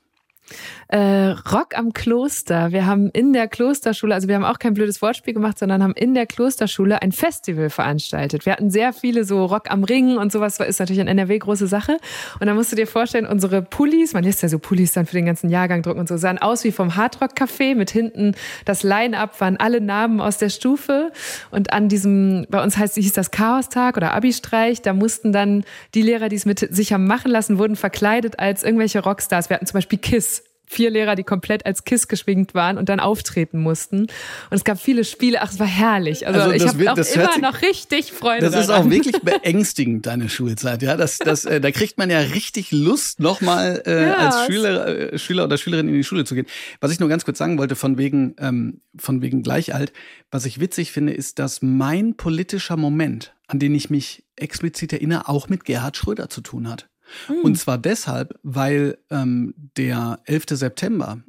[0.89, 2.73] Äh, Rock am Kloster.
[2.73, 5.95] Wir haben in der Klosterschule, also wir haben auch kein blödes Wortspiel gemacht, sondern haben
[5.95, 8.47] in der Klosterschule ein Festival veranstaltet.
[8.47, 11.67] Wir hatten sehr viele so Rock am Ring und sowas ist natürlich in NRW große
[11.67, 11.99] Sache.
[12.41, 15.15] Und da musst du dir vorstellen, unsere Pullis, man lässt ja so Pullis dann für
[15.15, 18.35] den ganzen Jahrgang drucken und so, sahen aus wie vom Hardrock Café mit hinten
[18.65, 21.13] das Line-Up waren alle Namen aus der Stufe.
[21.51, 26.03] Und an diesem, bei uns heißt, hieß das Chaostag oder Abi-Streich, da mussten dann die
[26.03, 29.51] Lehrer, die es mit sich haben machen lassen, wurden verkleidet als irgendwelche Rockstars.
[29.51, 30.40] Wir hatten zum Beispiel Kiss
[30.71, 34.03] vier Lehrer, die komplett als Kiss geschwingt waren und dann auftreten mussten.
[34.03, 34.09] Und
[34.51, 35.43] es gab viele Spiele.
[35.43, 36.29] Ach, es war herrlich.
[36.29, 38.65] Also, also ich habe auch immer sich, noch richtig Freude Das daran.
[38.65, 40.83] ist auch wirklich beängstigend, deine Schulzeit.
[40.83, 45.13] Ja, das, das, äh, da kriegt man ja richtig Lust, nochmal äh, ja, als Schüler,
[45.13, 46.47] äh, Schüler oder Schülerin in die Schule zu gehen.
[46.81, 49.93] Was ich nur ganz kurz sagen wollte, von wegen, ähm, von wegen Gleichalt,
[50.31, 55.29] was ich witzig finde, ist, dass mein politischer Moment, an den ich mich explizit erinnere,
[55.29, 56.90] auch mit Gerhard Schröder zu tun hat.
[57.29, 57.43] Mhm.
[57.43, 60.45] Und zwar deshalb, weil ähm, der 11.
[60.51, 61.23] September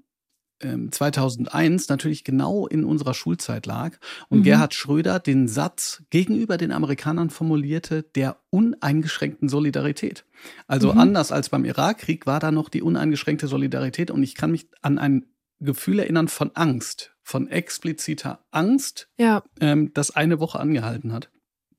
[0.62, 3.98] 2001 ähm, natürlich genau in unserer Schulzeit lag
[4.30, 4.44] und mhm.
[4.44, 10.26] Gerhard Schröder den Satz gegenüber den Amerikanern formulierte der uneingeschränkten Solidarität.
[10.68, 11.00] Also mhm.
[11.00, 14.98] anders als beim Irakkrieg war da noch die uneingeschränkte Solidarität und ich kann mich an
[14.98, 15.26] ein
[15.60, 19.44] Gefühl erinnern von Angst, von expliziter Angst, ja.
[19.60, 21.30] ähm, das eine Woche angehalten hat.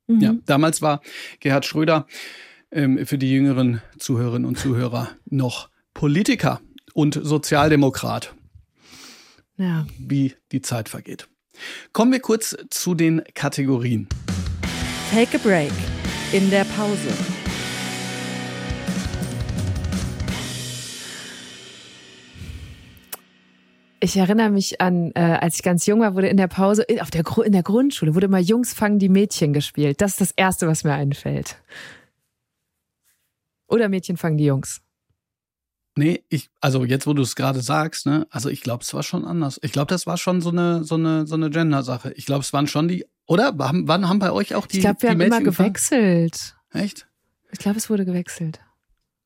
[0.07, 0.21] Mhm.
[0.21, 1.03] Ja, damals war
[1.41, 2.07] Gerhard Schröder
[2.73, 6.61] ähm, für die jüngeren Zuhörerinnen und Zuhörer noch Politiker
[6.95, 8.35] und Sozialdemokrat.
[9.57, 9.87] Ja.
[9.99, 11.29] Wie die Zeit vergeht.
[11.93, 14.09] Kommen wir kurz zu den Kategorien.
[15.11, 15.73] Take a break
[16.33, 17.09] in der Pause.
[24.01, 27.11] Ich erinnere mich an, äh, als ich ganz jung war, wurde in der Pause, auf
[27.11, 30.01] der, in der Grundschule, wurde immer Jungs fangen die Mädchen gespielt.
[30.01, 31.57] Das ist das Erste, was mir einfällt.
[33.73, 34.83] Oder Mädchen fangen die Jungs.
[35.97, 39.03] Nee, ich, also jetzt, wo du es gerade sagst, ne, also ich glaube, es war
[39.03, 39.59] schon anders.
[39.63, 42.13] Ich glaube, das war schon so eine, so eine, so eine Gender-Sache.
[42.17, 43.55] Ich glaube, es waren schon die, oder?
[43.57, 44.77] Wann, wann haben bei euch auch die?
[44.77, 46.55] Ich glaube, wir haben Mädchen immer gewechselt.
[46.71, 46.85] Gefahren?
[46.85, 47.07] Echt?
[47.51, 48.61] Ich glaube, es wurde gewechselt.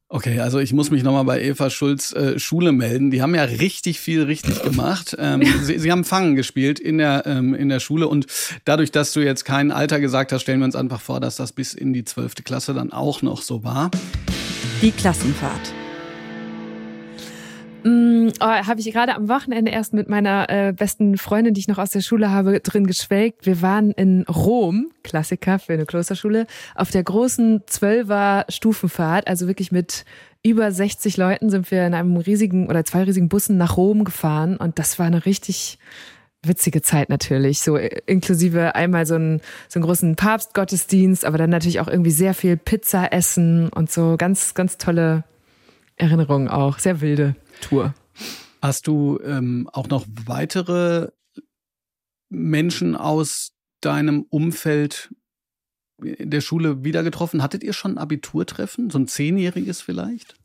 [0.09, 3.11] Okay, also ich muss mich nochmal bei Eva Schulz äh, Schule melden.
[3.11, 5.17] Die haben ja richtig viel richtig gemacht.
[5.19, 8.27] Ähm, sie, sie haben Fangen gespielt in der, ähm, in der Schule und
[8.65, 11.53] dadurch, dass du jetzt kein Alter gesagt hast, stellen wir uns einfach vor, dass das
[11.53, 13.91] bis in die zwölfte Klasse dann auch noch so war.
[14.83, 15.73] Die Klassenfahrt.
[17.83, 21.69] Mm, oh, habe ich gerade am Wochenende erst mit meiner äh, besten Freundin, die ich
[21.69, 23.47] noch aus der Schule habe, drin geschwelgt.
[23.47, 29.73] Wir waren in Rom, Klassiker für eine Klosterschule, auf der großen Zwölfer Stufenfahrt, also wirklich
[29.73, 30.05] mit
[30.43, 34.59] über 60 Leuten sind wir in einem riesigen oder zwei riesigen Bussen nach Rom gefahren
[34.59, 35.79] und das war eine richtig
[36.49, 41.51] witzige Zeit natürlich, so äh, inklusive einmal so einen, so einen großen Papstgottesdienst, aber dann
[41.51, 45.25] natürlich auch irgendwie sehr viel Pizza essen und so ganz, ganz tolle
[45.97, 47.37] Erinnerungen auch, sehr wilde.
[47.61, 47.95] Tour.
[48.63, 51.09] Hast du ähm, auch noch weitere
[52.29, 55.15] Menschen aus deinem Umfeld
[56.03, 57.43] in der Schule wieder getroffen?
[57.43, 58.91] Hattet ihr schon ein Abiturtreffen?
[58.91, 60.37] So ein zehnjähriges vielleicht?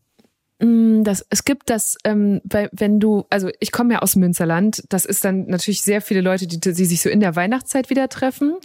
[0.62, 5.06] Mm, das, es gibt das, ähm, wenn du, also ich komme ja aus Münsterland, das
[5.06, 8.56] ist dann natürlich sehr viele Leute, die, die sich so in der Weihnachtszeit wieder treffen.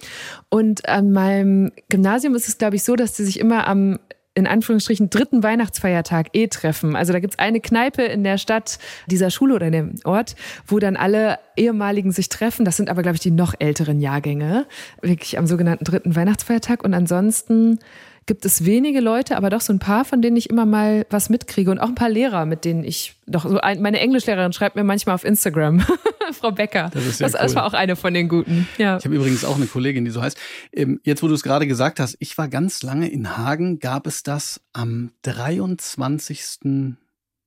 [0.51, 3.99] Und an meinem Gymnasium ist es, glaube ich, so, dass die sich immer am
[4.35, 6.95] in Anführungsstrichen dritten Weihnachtsfeiertag eh treffen.
[6.95, 10.79] Also da gibt's eine Kneipe in der Stadt dieser Schule oder in dem Ort, wo
[10.79, 12.67] dann alle ehemaligen sich treffen.
[12.67, 14.67] Das sind aber, glaube ich, die noch älteren Jahrgänge.
[15.01, 16.85] Wirklich am sogenannten dritten Weihnachtsfeiertag.
[16.85, 17.79] Und ansonsten
[18.27, 21.31] gibt es wenige Leute, aber doch so ein paar, von denen ich immer mal was
[21.31, 24.77] mitkriege und auch ein paar Lehrer, mit denen ich doch so ein, meine Englischlehrerin schreibt
[24.77, 25.85] mir manchmal auf Instagram,
[26.33, 26.91] Frau Becker.
[26.93, 27.41] Das, ist ja das, cool.
[27.41, 28.69] das war auch eine von den guten.
[28.79, 28.99] Ja.
[28.99, 30.37] Ich habe übrigens auch eine Kollegin, die so heißt.
[30.73, 34.07] Ähm, jetzt, wo du es gerade gesagt hast, ich war ganz lange in Hagen, gab
[34.09, 36.97] es das am 23.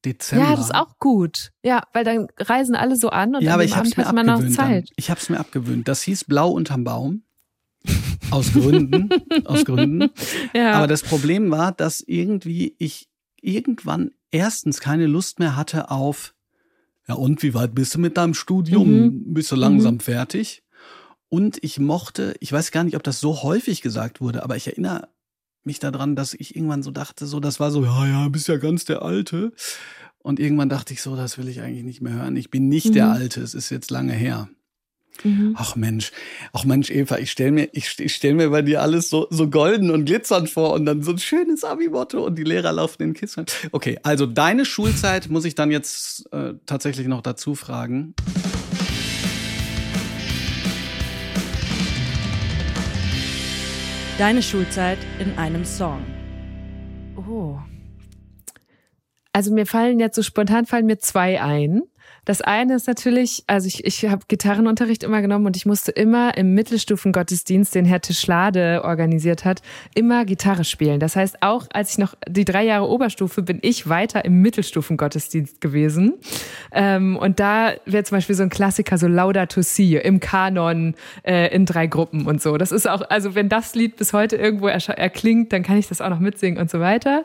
[0.05, 0.45] Dezember.
[0.45, 1.51] Ja, das ist auch gut.
[1.61, 4.47] Ja, weil dann reisen alle so an und ja, aber ich Abend hat man noch
[4.49, 4.89] Zeit.
[4.89, 4.95] Dann.
[4.95, 5.89] Ich habe es mir abgewöhnt.
[5.89, 7.23] Das hieß Blau unterm Baum.
[8.31, 9.09] Aus Gründen,
[9.45, 10.09] aus Gründen.
[10.53, 10.73] Ja.
[10.73, 13.09] Aber das Problem war, dass irgendwie ich
[13.41, 16.33] irgendwann erstens keine Lust mehr hatte auf,
[17.07, 18.91] ja und, wie weit bist du mit deinem Studium?
[18.91, 19.33] Mhm.
[19.33, 19.99] Bist du langsam mhm.
[19.99, 20.63] fertig?
[21.27, 24.67] Und ich mochte, ich weiß gar nicht, ob das so häufig gesagt wurde, aber ich
[24.67, 25.09] erinnere
[25.63, 28.57] mich daran, dass ich irgendwann so dachte, so, das war so, ja, ja, bist ja
[28.57, 29.53] ganz der Alte.
[30.19, 32.35] Und irgendwann dachte ich so, das will ich eigentlich nicht mehr hören.
[32.35, 32.93] Ich bin nicht mhm.
[32.93, 34.49] der Alte, es ist jetzt lange her.
[35.23, 35.55] Mhm.
[35.57, 36.11] Ach Mensch,
[36.53, 39.49] ach Mensch, Eva, ich stell mir, ich, ich stell mir bei dir alles so, so
[39.49, 43.09] golden und glitzernd vor und dann so ein schönes Abi-Motto und die Lehrer laufen in
[43.09, 43.45] den Kissen.
[43.71, 48.13] Okay, also deine Schulzeit muss ich dann jetzt äh, tatsächlich noch dazu fragen.
[54.17, 56.03] Deine Schulzeit in einem Song.
[57.15, 57.57] Oh.
[59.31, 61.83] Also mir fallen jetzt so spontan fallen mir zwei ein.
[62.29, 66.37] Das eine ist natürlich, also ich, ich habe Gitarrenunterricht immer genommen und ich musste immer
[66.37, 69.63] im Mittelstufengottesdienst, den Herr Tischlade organisiert hat,
[69.95, 70.99] immer Gitarre spielen.
[70.99, 75.59] Das heißt, auch als ich noch die drei Jahre Oberstufe bin ich weiter im Mittelstufengottesdienst
[75.59, 76.19] gewesen.
[76.71, 81.51] Ähm, und da wäre zum Beispiel so ein Klassiker, so Laudato Si im Kanon äh,
[81.51, 82.57] in drei Gruppen und so.
[82.57, 85.99] Das ist auch, also wenn das Lied bis heute irgendwo erklingt, dann kann ich das
[85.99, 87.23] auch noch mitsingen und so weiter.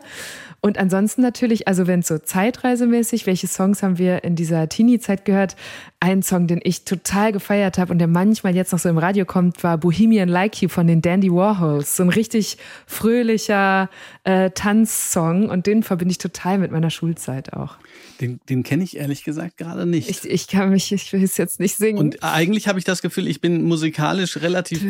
[0.64, 5.24] Und ansonsten natürlich, also wenn es so zeitreisemäßig, welche Songs haben wir in dieser Teenie-Zeit
[5.24, 5.56] gehört?
[6.04, 9.24] Ein Song, den ich total gefeiert habe und der manchmal jetzt noch so im Radio
[9.24, 11.96] kommt, war Bohemian Like You von den Dandy Warhols.
[11.96, 13.88] So ein richtig fröhlicher
[14.24, 17.76] äh, Tanzsong und den verbinde ich total mit meiner Schulzeit auch.
[18.20, 20.10] Den, den kenne ich ehrlich gesagt gerade nicht.
[20.10, 21.98] Ich, ich kann mich, ich will es jetzt nicht singen.
[21.98, 24.84] Und eigentlich habe ich das Gefühl, ich bin musikalisch relativ.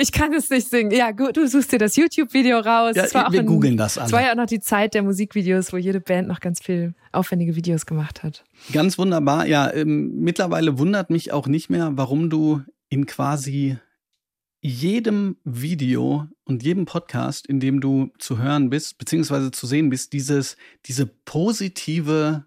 [0.00, 0.90] Ich kann es nicht singen.
[0.90, 2.96] Ja, gut, du suchst dir das YouTube-Video raus.
[2.96, 4.06] Ja, wir googeln das an.
[4.06, 6.92] Es war ja auch noch die Zeit der Musikvideos, wo jede Band noch ganz viel
[7.12, 8.44] aufwendige Videos gemacht hat.
[8.72, 9.46] Ganz wunderbar.
[9.46, 13.78] Ja, ähm, mittlerweile wundert mich auch nicht mehr, warum du in quasi
[14.62, 20.12] jedem Video und jedem Podcast, in dem du zu hören bist, beziehungsweise zu sehen bist,
[20.12, 22.44] dieses, diese positive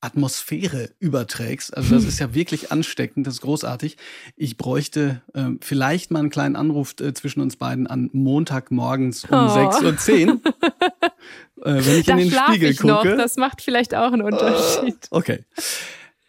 [0.00, 1.76] Atmosphäre überträgst.
[1.76, 3.96] Also das ist ja wirklich ansteckend, das ist großartig.
[4.36, 9.30] Ich bräuchte äh, vielleicht mal einen kleinen Anruf äh, zwischen uns beiden an Montagmorgens um
[9.30, 9.48] oh.
[9.48, 10.40] 6.10 Uhr.
[11.66, 13.10] äh, wenn ich da in den Spiegel ich gucke.
[13.10, 13.16] Noch.
[13.16, 15.08] Das macht vielleicht auch einen Unterschied.
[15.10, 15.44] okay.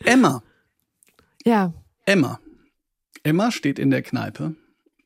[0.03, 0.41] Emma.
[1.47, 1.73] Ja.
[2.05, 2.39] Emma.
[3.23, 4.55] Emma steht in der Kneipe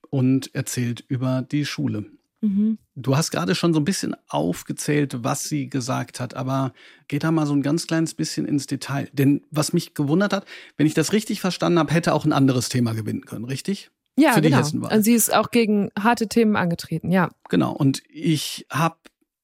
[0.09, 2.05] und erzählt über die Schule.
[2.41, 2.79] Mhm.
[2.95, 6.73] Du hast gerade schon so ein bisschen aufgezählt, was sie gesagt hat, aber
[7.07, 9.09] geht da mal so ein ganz kleines bisschen ins Detail.
[9.13, 10.45] Denn was mich gewundert hat,
[10.77, 13.91] wenn ich das richtig verstanden habe, hätte auch ein anderes Thema gewinnen können, richtig?
[14.17, 14.59] Ja, Für genau.
[14.59, 17.29] Und sie ist auch gegen harte Themen angetreten, ja.
[17.49, 17.71] Genau.
[17.71, 18.97] Und ich habe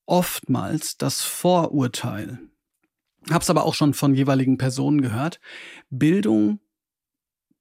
[0.05, 2.39] oftmals das Vorurteil,
[3.29, 5.39] habe es aber auch schon von jeweiligen Personen gehört,
[5.89, 6.60] Bildung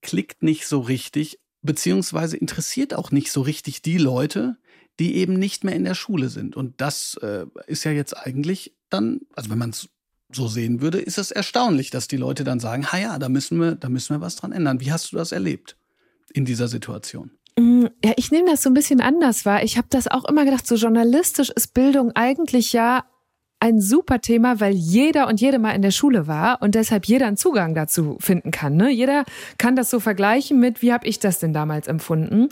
[0.07, 4.57] klickt nicht so richtig, beziehungsweise interessiert auch nicht so richtig die Leute,
[4.99, 6.57] die eben nicht mehr in der Schule sind.
[6.57, 9.89] Und das äh, ist ja jetzt eigentlich dann, also wenn man es
[10.33, 13.61] so sehen würde, ist es erstaunlich, dass die Leute dann sagen, ha ja, da müssen
[13.61, 14.81] wir, da müssen wir was dran ändern.
[14.81, 15.77] Wie hast du das erlebt
[16.33, 17.33] in dieser Situation?
[17.59, 19.63] Mm, ja, ich nehme das so ein bisschen anders wahr.
[19.65, 23.05] Ich habe das auch immer gedacht, so journalistisch ist Bildung eigentlich ja
[23.59, 27.27] ein super Thema, weil jeder und jede mal in der Schule war und deshalb jeder
[27.27, 28.77] einen Zugang dazu finden kann.
[28.77, 28.91] Ne?
[28.91, 29.25] Jeder
[29.57, 32.49] kann das so vergleichen mit, wie habe ich das denn damals empfunden?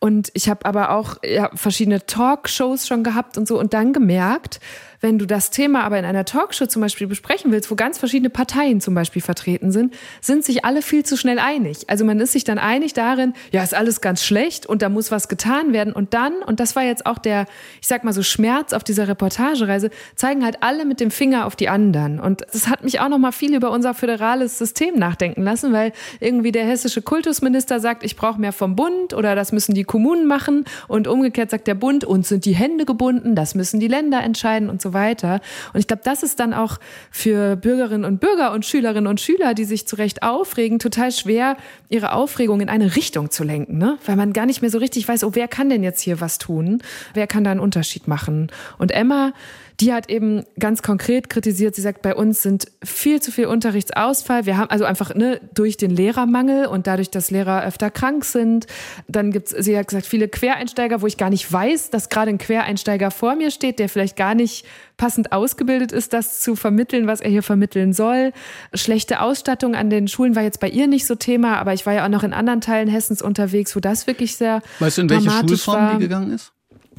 [0.00, 4.58] Und ich habe aber auch ja, verschiedene Talkshows schon gehabt und so und dann gemerkt,
[5.00, 8.30] wenn du das Thema aber in einer Talkshow zum Beispiel besprechen willst, wo ganz verschiedene
[8.30, 11.88] Parteien zum Beispiel vertreten sind, sind sich alle viel zu schnell einig.
[11.88, 15.10] Also man ist sich dann einig darin, ja, ist alles ganz schlecht und da muss
[15.10, 15.92] was getan werden.
[15.92, 17.46] Und dann, und das war jetzt auch der,
[17.80, 21.54] ich sag mal so Schmerz auf dieser Reportagereise, zeigen halt alle mit dem Finger auf
[21.54, 22.18] die anderen.
[22.18, 25.92] Und das hat mich auch noch mal viel über unser föderales System nachdenken lassen, weil
[26.20, 30.26] irgendwie der hessische Kultusminister sagt, ich brauche mehr vom Bund oder das müssen die Kommunen
[30.26, 30.64] machen.
[30.88, 34.70] Und umgekehrt sagt der Bund, uns sind die Hände gebunden, das müssen die Länder entscheiden
[34.70, 35.40] und so weiter.
[35.72, 36.78] Und ich glaube, das ist dann auch
[37.10, 41.56] für Bürgerinnen und Bürger und Schülerinnen und Schüler, die sich zu Recht aufregen, total schwer,
[41.88, 43.98] ihre Aufregung in eine Richtung zu lenken, ne?
[44.04, 46.38] Weil man gar nicht mehr so richtig weiß, oh, wer kann denn jetzt hier was
[46.38, 46.82] tun?
[47.14, 48.50] Wer kann da einen Unterschied machen?
[48.78, 49.32] Und Emma,
[49.80, 54.44] die hat eben ganz konkret kritisiert, sie sagt, bei uns sind viel zu viel Unterrichtsausfall.
[54.44, 58.66] Wir haben also einfach ne, durch den Lehrermangel und dadurch, dass Lehrer öfter krank sind.
[59.06, 62.38] Dann gibt's, sie hat gesagt, viele Quereinsteiger, wo ich gar nicht weiß, dass gerade ein
[62.38, 67.20] Quereinsteiger vor mir steht, der vielleicht gar nicht passend ausgebildet ist, das zu vermitteln, was
[67.20, 68.32] er hier vermitteln soll.
[68.74, 71.92] Schlechte Ausstattung an den Schulen war jetzt bei ihr nicht so Thema, aber ich war
[71.92, 75.10] ja auch noch in anderen Teilen Hessens unterwegs, wo das wirklich sehr Weißt du, in
[75.10, 75.92] welche Schulform war.
[75.92, 76.52] die gegangen ist?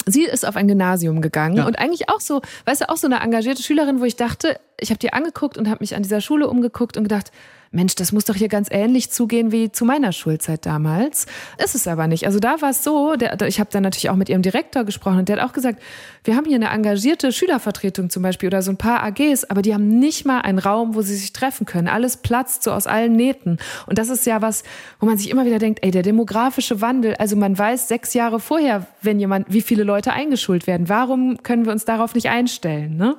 [0.05, 1.65] Sie ist auf ein Gymnasium gegangen ja.
[1.65, 4.89] und eigentlich auch so, weißt du, auch so eine engagierte Schülerin, wo ich dachte, ich
[4.89, 7.31] habe die angeguckt und habe mich an dieser Schule umgeguckt und gedacht,
[7.71, 11.27] Mensch, das muss doch hier ganz ähnlich zugehen wie zu meiner Schulzeit damals.
[11.63, 12.25] Ist es aber nicht.
[12.25, 15.19] Also da war es so, der, ich habe dann natürlich auch mit ihrem Direktor gesprochen
[15.19, 15.79] und der hat auch gesagt,
[16.23, 19.73] wir haben hier eine engagierte Schülervertretung zum Beispiel oder so ein paar AGs, aber die
[19.73, 21.87] haben nicht mal einen Raum, wo sie sich treffen können.
[21.87, 23.57] Alles platzt so aus allen Nähten.
[23.85, 24.63] Und das ist ja was,
[24.99, 28.39] wo man sich immer wieder denkt, ey, der demografische Wandel, also man weiß sechs Jahre
[28.39, 30.89] vorher, wenn jemand, wie viele Leute eingeschult werden.
[30.89, 32.97] Warum können wir uns darauf nicht einstellen?
[32.97, 33.15] Ne?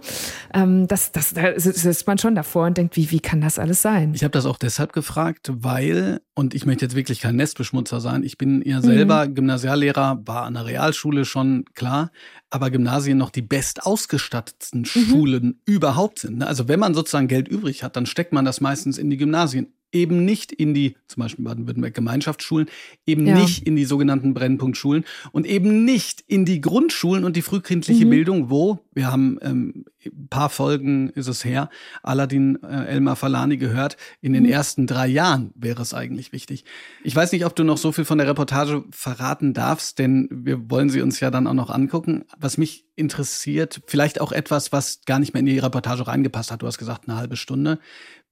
[0.53, 3.81] Ähm, das, das, da sitzt man schon davor und denkt, wie, wie kann das alles
[3.81, 4.13] sein?
[4.15, 8.23] Ich habe das auch deshalb gefragt, weil, und ich möchte jetzt wirklich kein Nestbeschmutzer sein,
[8.23, 9.35] ich bin ja selber mhm.
[9.35, 12.11] Gymnasiallehrer, war an der Realschule schon klar,
[12.49, 14.85] aber Gymnasien noch die bestausgestattetsten mhm.
[14.87, 16.39] Schulen überhaupt sind.
[16.39, 16.47] Ne?
[16.47, 19.75] Also wenn man sozusagen Geld übrig hat, dann steckt man das meistens in die Gymnasien
[19.93, 22.69] eben nicht in die, zum Beispiel Baden-Württemberg Gemeinschaftsschulen,
[23.07, 23.39] eben ja.
[23.39, 28.11] nicht in die sogenannten Brennpunktschulen und eben nicht in die Grundschulen und die frühkindliche mhm.
[28.11, 31.69] Bildung, wo, wir haben ähm, ein paar Folgen ist es her,
[32.03, 34.51] Aladdin äh, Elmar Falani gehört, in den mhm.
[34.51, 36.65] ersten drei Jahren wäre es eigentlich wichtig.
[37.05, 40.71] Ich weiß nicht, ob du noch so viel von der Reportage verraten darfst, denn wir
[40.71, 42.25] wollen sie uns ja dann auch noch angucken.
[42.39, 46.63] Was mich interessiert, vielleicht auch etwas, was gar nicht mehr in die Reportage reingepasst hat.
[46.63, 47.79] Du hast gesagt, eine halbe Stunde.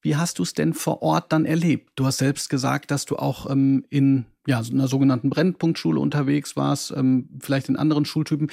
[0.01, 1.91] Wie hast du es denn vor Ort dann erlebt?
[1.97, 6.93] Du hast selbst gesagt, dass du auch ähm, in ja, einer sogenannten Brennpunktschule unterwegs warst,
[6.97, 8.51] ähm, vielleicht in anderen Schultypen.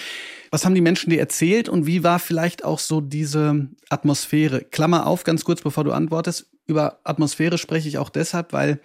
[0.52, 4.62] Was haben die Menschen dir erzählt und wie war vielleicht auch so diese Atmosphäre?
[4.62, 6.50] Klammer auf, ganz kurz, bevor du antwortest.
[6.68, 8.82] Über Atmosphäre spreche ich auch deshalb, weil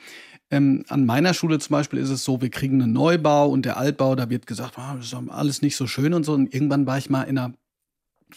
[0.53, 3.77] ähm, an meiner Schule zum Beispiel ist es so, wir kriegen einen Neubau und der
[3.77, 6.35] Altbau, da wird gesagt, oh, das ist alles nicht so schön und so.
[6.35, 7.55] Und irgendwann war ich mal in einer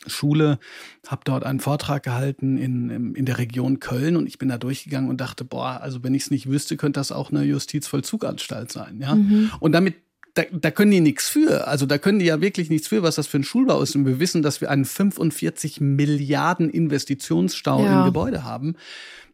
[0.08, 0.60] Schule,
[1.08, 5.10] habe dort einen Vortrag gehalten in, in der Region Köln und ich bin da durchgegangen
[5.10, 9.00] und dachte, boah, also wenn ich es nicht wüsste, könnte das auch eine Justizvollzuganstalt sein.
[9.02, 9.16] Ja?
[9.16, 9.52] Mhm.
[9.60, 9.96] Und damit
[10.34, 11.68] da, da können die nichts für.
[11.68, 13.96] Also da können die ja wirklich nichts für, was das für ein Schulbau ist.
[13.96, 18.00] Und wir wissen, dass wir einen 45 Milliarden Investitionsstau ja.
[18.00, 18.76] im Gebäude haben.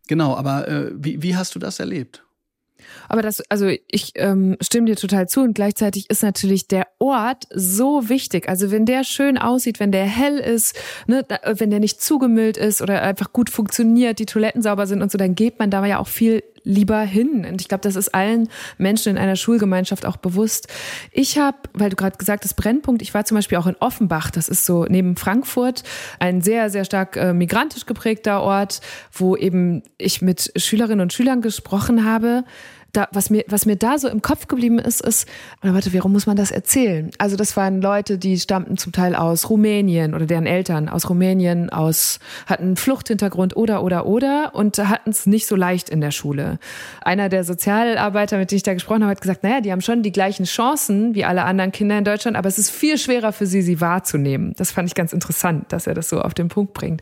[0.08, 2.24] Genau, aber äh, wie, wie hast du das erlebt?
[3.08, 7.48] Aber das, also ich ähm, stimme dir total zu und gleichzeitig ist natürlich der Ort
[7.54, 8.50] so wichtig.
[8.50, 10.76] Also wenn der schön aussieht, wenn der hell ist,
[11.08, 15.12] ne, wenn der nicht zugemüllt ist oder einfach gut funktioniert, die Toiletten sauber sind und
[15.12, 17.46] so, dann geht man da ja auch viel lieber hin.
[17.50, 20.68] Und ich glaube, das ist allen Menschen in einer Schulgemeinschaft auch bewusst.
[21.12, 24.32] Ich habe, weil du gerade gesagt hast, Brennpunkt, ich war zum Beispiel auch in Offenbach,
[24.32, 25.84] das ist so neben Frankfurt,
[26.20, 28.82] ein sehr, sehr stark äh, migrantisch geprägter Ort,
[29.12, 32.44] wo eben ich mit Schülerinnen und Schülern gesprochen habe,
[32.94, 35.28] da, was mir, was mir da so im Kopf geblieben ist, ist,
[35.64, 37.12] oder warte, warum muss man das erzählen?
[37.18, 41.70] Also das waren Leute, die stammten zum Teil aus Rumänien oder deren Eltern aus Rumänien,
[41.70, 46.60] aus, hatten Fluchthintergrund oder, oder, oder und hatten es nicht so leicht in der Schule.
[47.02, 50.04] Einer der Sozialarbeiter, mit dem ich da gesprochen habe, hat gesagt, naja, die haben schon
[50.04, 53.46] die gleichen Chancen wie alle anderen Kinder in Deutschland, aber es ist viel schwerer für
[53.46, 54.54] sie, sie wahrzunehmen.
[54.58, 57.02] Das fand ich ganz interessant, dass er das so auf den Punkt bringt.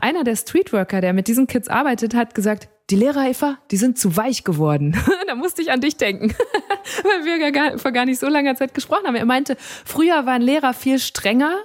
[0.00, 3.98] Einer der Streetworker, der mit diesen Kids arbeitet, hat gesagt, die Lehrer, Eva, die sind
[3.98, 4.96] zu weich geworden.
[5.26, 6.34] da musste ich an dich denken,
[7.02, 9.16] weil wir gar, vor gar nicht so langer Zeit gesprochen haben.
[9.16, 11.56] Er meinte, früher waren Lehrer viel strenger.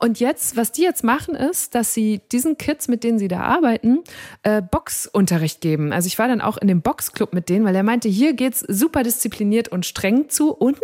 [0.00, 3.40] Und jetzt, was die jetzt machen, ist, dass sie diesen Kids, mit denen sie da
[3.40, 4.04] arbeiten,
[4.44, 5.92] äh, Boxunterricht geben.
[5.92, 8.60] Also ich war dann auch in dem Boxclub mit denen, weil er meinte, hier geht's
[8.60, 10.52] super diszipliniert und streng zu.
[10.52, 10.78] Und,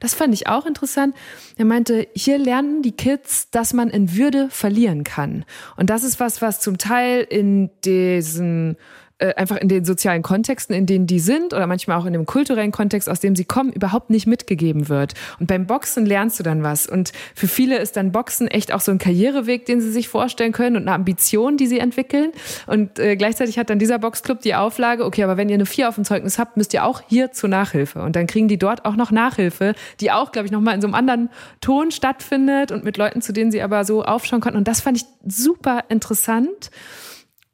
[0.00, 1.16] das fand ich auch interessant,
[1.56, 5.46] er meinte, hier lernen die Kids, dass man in Würde verlieren kann.
[5.78, 8.76] Und das ist was, was zum Teil in diesen
[9.20, 12.26] äh, einfach in den sozialen Kontexten, in denen die sind oder manchmal auch in dem
[12.26, 15.14] kulturellen Kontext, aus dem sie kommen, überhaupt nicht mitgegeben wird.
[15.38, 16.86] Und beim Boxen lernst du dann was.
[16.86, 20.52] Und für viele ist dann Boxen echt auch so ein Karriereweg, den sie sich vorstellen
[20.52, 22.32] können und eine Ambition, die sie entwickeln.
[22.66, 25.88] Und äh, gleichzeitig hat dann dieser Boxclub die Auflage, okay, aber wenn ihr eine Vier
[25.88, 28.00] auf dem Zeugnis habt, müsst ihr auch hier zur Nachhilfe.
[28.00, 30.86] Und dann kriegen die dort auch noch Nachhilfe, die auch, glaube ich, nochmal in so
[30.86, 34.56] einem anderen Ton stattfindet und mit Leuten, zu denen sie aber so aufschauen konnten.
[34.56, 36.70] Und das fand ich super interessant.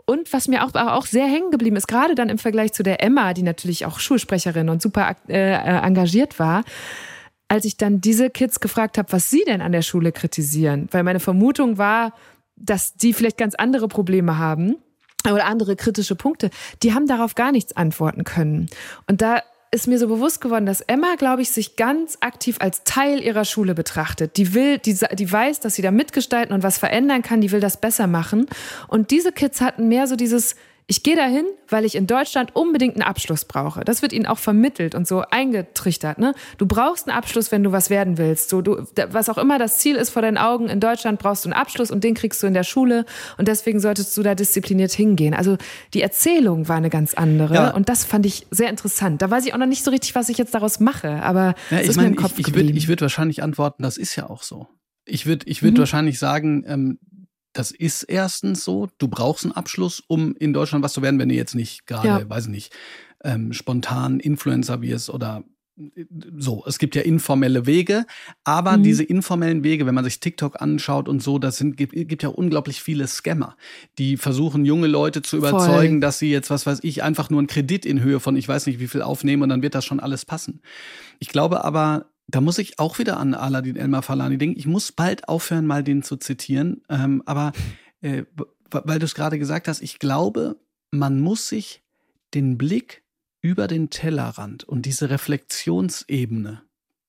[0.06, 3.02] Und was mir auch, auch sehr hängen geblieben ist, gerade dann im Vergleich zu der
[3.02, 6.64] Emma, die natürlich auch Schulsprecherin und super äh, äh, engagiert war,
[7.48, 11.02] als ich dann diese Kids gefragt habe, was sie denn an der Schule kritisieren, weil
[11.02, 12.12] meine Vermutung war,
[12.56, 14.76] dass die vielleicht ganz andere Probleme haben
[15.24, 16.50] oder andere kritische Punkte,
[16.82, 18.68] die haben darauf gar nichts antworten können.
[19.08, 19.42] Und da
[19.76, 23.44] ist mir so bewusst geworden, dass Emma, glaube ich, sich ganz aktiv als Teil ihrer
[23.44, 24.38] Schule betrachtet.
[24.38, 27.60] Die will, die, die weiß, dass sie da mitgestalten und was verändern kann, die will
[27.60, 28.46] das besser machen.
[28.88, 30.56] Und diese Kids hatten mehr so dieses,
[30.88, 33.84] ich gehe dahin, weil ich in Deutschland unbedingt einen Abschluss brauche.
[33.84, 36.18] Das wird ihnen auch vermittelt und so eingetrichtert.
[36.18, 36.32] Ne?
[36.58, 38.50] Du brauchst einen Abschluss, wenn du was werden willst.
[38.50, 41.48] So, du, was auch immer das Ziel ist vor deinen Augen, in Deutschland brauchst du
[41.48, 43.04] einen Abschluss und den kriegst du in der Schule
[43.36, 45.34] und deswegen solltest du da diszipliniert hingehen.
[45.34, 45.56] Also
[45.92, 47.70] die Erzählung war eine ganz andere ja.
[47.74, 49.22] und das fand ich sehr interessant.
[49.22, 51.80] Da weiß ich auch noch nicht so richtig, was ich jetzt daraus mache, aber ja,
[51.80, 54.30] ich ist mein, mir im Kopf ich, ich würde würd wahrscheinlich antworten, das ist ja
[54.30, 54.68] auch so.
[55.04, 55.78] Ich würde ich würd mhm.
[55.78, 56.98] wahrscheinlich sagen, ähm,
[57.56, 61.30] das ist erstens so, du brauchst einen Abschluss, um in Deutschland was zu werden, wenn
[61.30, 62.28] du jetzt nicht gerade, ja.
[62.28, 62.72] weiß ich nicht,
[63.24, 65.42] ähm, spontan Influencer wirst oder
[65.78, 66.04] äh,
[66.36, 68.04] so, es gibt ja informelle Wege,
[68.44, 68.82] aber mhm.
[68.82, 72.28] diese informellen Wege, wenn man sich TikTok anschaut und so, das sind, gibt, gibt ja
[72.28, 73.56] unglaublich viele Scammer,
[73.96, 76.00] die versuchen, junge Leute zu überzeugen, Voll.
[76.00, 78.66] dass sie jetzt, was weiß ich, einfach nur einen Kredit in Höhe von ich weiß
[78.66, 80.60] nicht wie viel aufnehmen und dann wird das schon alles passen.
[81.20, 84.58] Ich glaube aber, da muss ich auch wieder an Aladin Elmar Falani denken.
[84.58, 86.82] Ich muss bald aufhören, mal den zu zitieren.
[86.88, 87.52] Ähm, aber
[88.00, 88.24] äh,
[88.70, 90.60] weil du es gerade gesagt hast, ich glaube,
[90.90, 91.82] man muss sich
[92.34, 93.04] den Blick
[93.40, 96.62] über den Tellerrand und diese Reflexionsebene,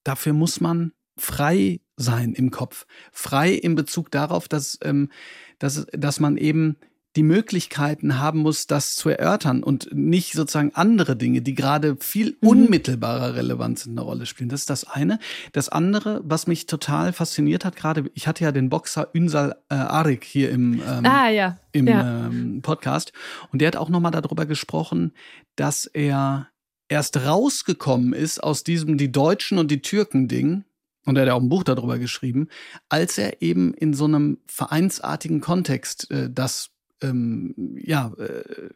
[0.04, 2.86] dafür muss man frei sein im Kopf.
[3.12, 5.10] Frei in Bezug darauf, dass, ähm,
[5.58, 6.78] dass, dass man eben
[7.18, 12.38] die Möglichkeiten haben muss, das zu erörtern und nicht sozusagen andere Dinge, die gerade viel
[12.42, 12.48] mhm.
[12.48, 14.50] unmittelbarer Relevanz in der Rolle spielen.
[14.50, 15.18] Das ist das eine.
[15.52, 19.74] Das andere, was mich total fasziniert hat, gerade, ich hatte ja den Boxer Ünsal äh,
[19.74, 21.58] Arik hier im, ähm, ah, ja.
[21.72, 22.28] im ja.
[22.28, 23.14] Ähm, Podcast
[23.52, 25.12] und der hat auch nochmal darüber gesprochen,
[25.56, 26.50] dass er
[26.88, 30.66] erst rausgekommen ist aus diesem die Deutschen und die Türken Ding
[31.06, 32.48] und er hat auch ein Buch darüber geschrieben,
[32.90, 36.70] als er eben in so einem vereinsartigen Kontext äh, das
[37.02, 38.70] ähm, ja, äh,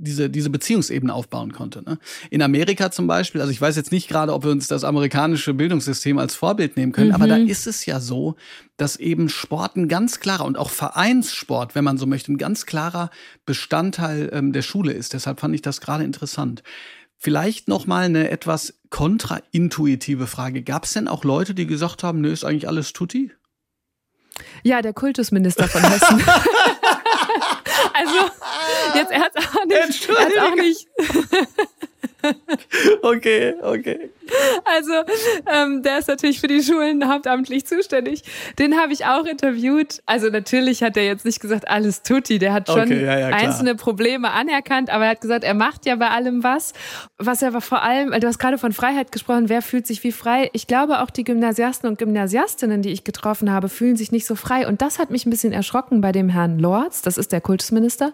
[0.00, 1.82] diese, diese Beziehungsebene aufbauen konnte.
[1.82, 1.98] Ne?
[2.30, 5.52] In Amerika zum Beispiel, also ich weiß jetzt nicht gerade, ob wir uns das amerikanische
[5.52, 7.14] Bildungssystem als Vorbild nehmen können, mhm.
[7.14, 7.48] aber da mhm.
[7.48, 8.36] ist es ja so,
[8.76, 12.66] dass eben Sport ein ganz klarer und auch Vereinssport, wenn man so möchte, ein ganz
[12.66, 13.10] klarer
[13.44, 15.12] Bestandteil ähm, der Schule ist.
[15.12, 16.62] Deshalb fand ich das gerade interessant.
[17.16, 20.62] Vielleicht noch mal eine etwas kontraintuitive Frage.
[20.62, 23.30] Gab es denn auch Leute, die gesagt haben, nö, ist eigentlich alles tutti?
[24.62, 26.22] Ja, der Kultusminister von Hessen.
[29.00, 30.88] jetzt, er hat hat's auch nicht
[33.02, 34.10] okay, okay.
[34.64, 34.92] Also,
[35.52, 38.22] ähm, der ist natürlich für die Schulen hauptamtlich zuständig.
[38.58, 40.02] Den habe ich auch interviewt.
[40.06, 42.38] Also natürlich hat er jetzt nicht gesagt, alles tutti.
[42.38, 45.86] Der hat schon okay, ja, ja, einzelne Probleme anerkannt, aber er hat gesagt, er macht
[45.86, 46.72] ja bei allem was.
[47.18, 50.12] Was er aber vor allem, du hast gerade von Freiheit gesprochen, wer fühlt sich wie
[50.12, 50.50] frei?
[50.52, 54.34] Ich glaube auch die Gymnasiasten und Gymnasiastinnen, die ich getroffen habe, fühlen sich nicht so
[54.34, 54.66] frei.
[54.66, 58.12] Und das hat mich ein bisschen erschrocken bei dem Herrn Lorz, das ist der Kultusminister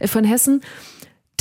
[0.00, 0.62] äh, von Hessen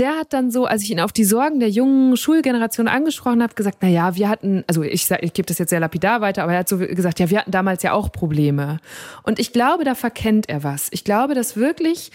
[0.01, 3.53] der hat dann so, als ich ihn auf die Sorgen der jungen Schulgeneration angesprochen habe,
[3.53, 6.53] gesagt, na ja, wir hatten, also ich ich gebe das jetzt sehr lapidar weiter, aber
[6.53, 8.79] er hat so gesagt, ja, wir hatten damals ja auch Probleme.
[9.21, 10.87] Und ich glaube, da verkennt er was.
[10.89, 12.11] Ich glaube, dass wirklich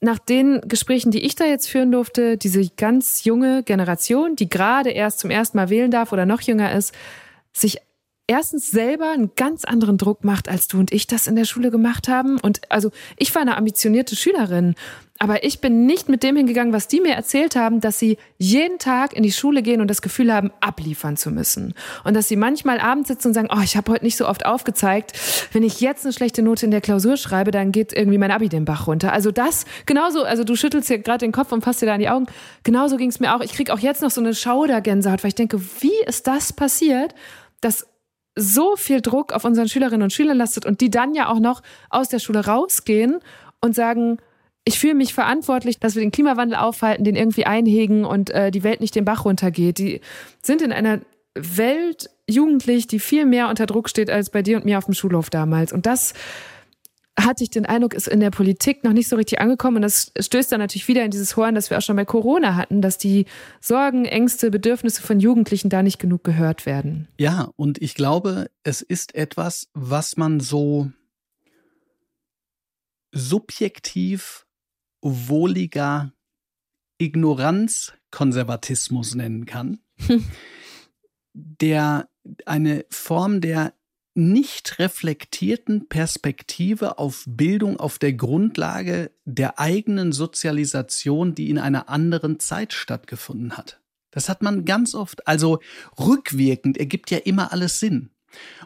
[0.00, 4.90] nach den Gesprächen, die ich da jetzt führen durfte, diese ganz junge Generation, die gerade
[4.90, 6.94] erst zum ersten Mal wählen darf oder noch jünger ist,
[7.52, 7.78] sich
[8.28, 11.72] erstens selber einen ganz anderen Druck macht, als du und ich das in der Schule
[11.72, 12.38] gemacht haben.
[12.38, 14.76] Und also ich war eine ambitionierte Schülerin,
[15.18, 18.78] aber ich bin nicht mit dem hingegangen, was die mir erzählt haben, dass sie jeden
[18.78, 21.74] Tag in die Schule gehen und das Gefühl haben, abliefern zu müssen.
[22.04, 24.44] Und dass sie manchmal abends sitzen und sagen, oh, ich habe heute nicht so oft
[24.44, 25.18] aufgezeigt.
[25.52, 28.48] Wenn ich jetzt eine schlechte Note in der Klausur schreibe, dann geht irgendwie mein Abi
[28.48, 29.12] den Bach runter.
[29.12, 32.00] Also das, genauso, also du schüttelst hier gerade den Kopf und fasst dir da an
[32.00, 32.26] die Augen.
[32.62, 33.40] Genauso ging es mir auch.
[33.40, 37.14] Ich krieg auch jetzt noch so eine Schaudergänsehaut, weil ich denke, wie ist das passiert,
[37.62, 37.86] dass
[38.38, 41.62] so viel Druck auf unseren Schülerinnen und Schülern lastet und die dann ja auch noch
[41.88, 43.20] aus der Schule rausgehen
[43.62, 44.18] und sagen,
[44.68, 48.64] ich fühle mich verantwortlich, dass wir den Klimawandel aufhalten, den irgendwie einhegen und äh, die
[48.64, 49.78] Welt nicht den Bach runtergeht.
[49.78, 50.00] Die
[50.42, 51.00] sind in einer
[51.34, 54.94] Welt jugendlich, die viel mehr unter Druck steht als bei dir und mir auf dem
[54.94, 55.72] Schulhof damals.
[55.72, 56.14] Und das
[57.18, 59.76] hatte ich den Eindruck, ist in der Politik noch nicht so richtig angekommen.
[59.76, 62.56] Und das stößt dann natürlich wieder in dieses Horn, das wir auch schon bei Corona
[62.56, 63.26] hatten, dass die
[63.60, 67.06] Sorgen, Ängste, Bedürfnisse von Jugendlichen da nicht genug gehört werden.
[67.18, 70.90] Ja, und ich glaube, es ist etwas, was man so
[73.12, 74.45] subjektiv
[75.28, 76.12] wohliger
[76.98, 79.78] Ignoranzkonservatismus nennen kann,
[81.32, 82.08] der
[82.44, 83.72] eine Form der
[84.14, 92.40] nicht reflektierten Perspektive auf Bildung auf der Grundlage der eigenen Sozialisation, die in einer anderen
[92.40, 93.82] Zeit stattgefunden hat.
[94.10, 95.60] Das hat man ganz oft, also
[95.98, 98.08] rückwirkend ergibt ja immer alles Sinn.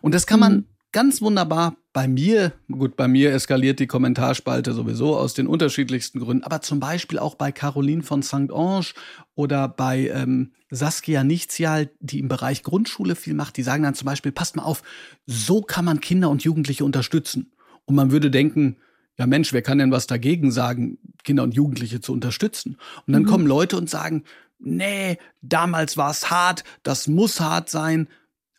[0.01, 0.67] Und das kann man mhm.
[0.93, 6.45] ganz wunderbar bei mir, gut, bei mir eskaliert die Kommentarspalte sowieso aus den unterschiedlichsten Gründen,
[6.45, 8.53] aber zum Beispiel auch bei Caroline von St.
[8.53, 8.87] Ange
[9.35, 14.07] oder bei ähm, Saskia Nichtzial, die im Bereich Grundschule viel macht, die sagen dann zum
[14.07, 14.83] Beispiel, passt mal auf,
[15.27, 17.53] so kann man Kinder und Jugendliche unterstützen.
[17.87, 18.77] Und man würde denken,
[19.19, 22.77] ja Mensch, wer kann denn was dagegen sagen, Kinder und Jugendliche zu unterstützen?
[23.07, 23.27] Und dann mhm.
[23.27, 24.23] kommen Leute und sagen,
[24.61, 28.09] nee, damals war es hart, das muss hart sein.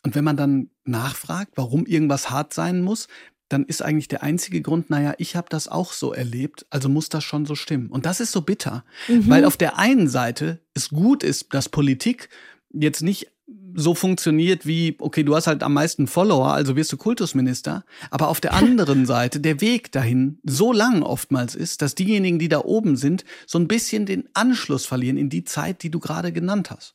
[0.04, 3.08] Und wenn man dann nachfragt, warum irgendwas hart sein muss,
[3.48, 7.08] dann ist eigentlich der einzige Grund, naja, ich habe das auch so erlebt, also muss
[7.08, 7.88] das schon so stimmen.
[7.88, 9.28] Und das ist so bitter, mhm.
[9.28, 12.30] weil auf der einen Seite es gut ist, dass Politik
[12.72, 13.28] jetzt nicht
[13.74, 18.28] so funktioniert wie, okay, du hast halt am meisten Follower, also wirst du Kultusminister, aber
[18.28, 22.60] auf der anderen Seite der Weg dahin so lang oftmals ist, dass diejenigen, die da
[22.60, 26.70] oben sind, so ein bisschen den Anschluss verlieren in die Zeit, die du gerade genannt
[26.70, 26.94] hast.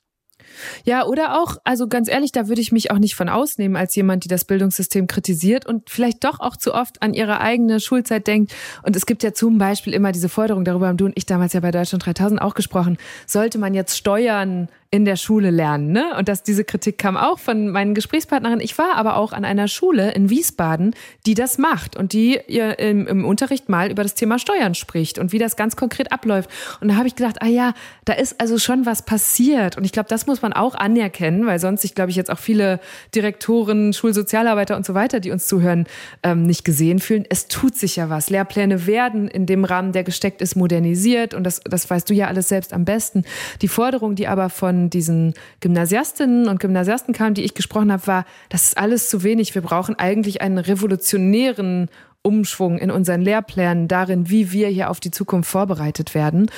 [0.84, 3.96] Ja, oder auch, also ganz ehrlich, da würde ich mich auch nicht von ausnehmen als
[3.96, 8.28] jemand, die das Bildungssystem kritisiert und vielleicht doch auch zu oft an ihre eigene Schulzeit
[8.28, 8.54] denkt.
[8.84, 11.54] Und es gibt ja zum Beispiel immer diese Forderung, darüber haben du und ich damals
[11.54, 15.92] ja bei Deutschland 3000 auch gesprochen, sollte man jetzt Steuern in der Schule lernen.
[15.92, 16.16] Ne?
[16.18, 18.64] Und dass diese Kritik kam auch von meinen Gesprächspartnerinnen.
[18.64, 23.06] Ich war aber auch an einer Schule in Wiesbaden, die das macht und die im,
[23.06, 26.50] im Unterricht mal über das Thema Steuern spricht und wie das ganz konkret abläuft.
[26.80, 27.74] Und da habe ich gedacht, ah ja,
[28.06, 29.78] da ist also schon was passiert.
[29.78, 32.40] Und ich glaube, das muss man auch anerkennen, weil sonst ich glaube ich jetzt auch
[32.40, 32.80] viele
[33.14, 35.86] Direktoren, Schulsozialarbeiter und so weiter, die uns zuhören,
[36.24, 37.26] ähm, nicht gesehen fühlen.
[37.30, 38.30] Es tut sich ja was.
[38.30, 41.34] Lehrpläne werden in dem Rahmen, der gesteckt ist, modernisiert.
[41.34, 43.26] Und das, das weißt du ja alles selbst am besten.
[43.62, 48.06] Die Forderung, die aber von von diesen Gymnasiastinnen und Gymnasiasten kam, die ich gesprochen habe,
[48.06, 49.56] war, das ist alles zu wenig.
[49.56, 51.90] Wir brauchen eigentlich einen revolutionären
[52.22, 56.52] Umschwung in unseren Lehrplänen darin, wie wir hier auf die Zukunft vorbereitet werden.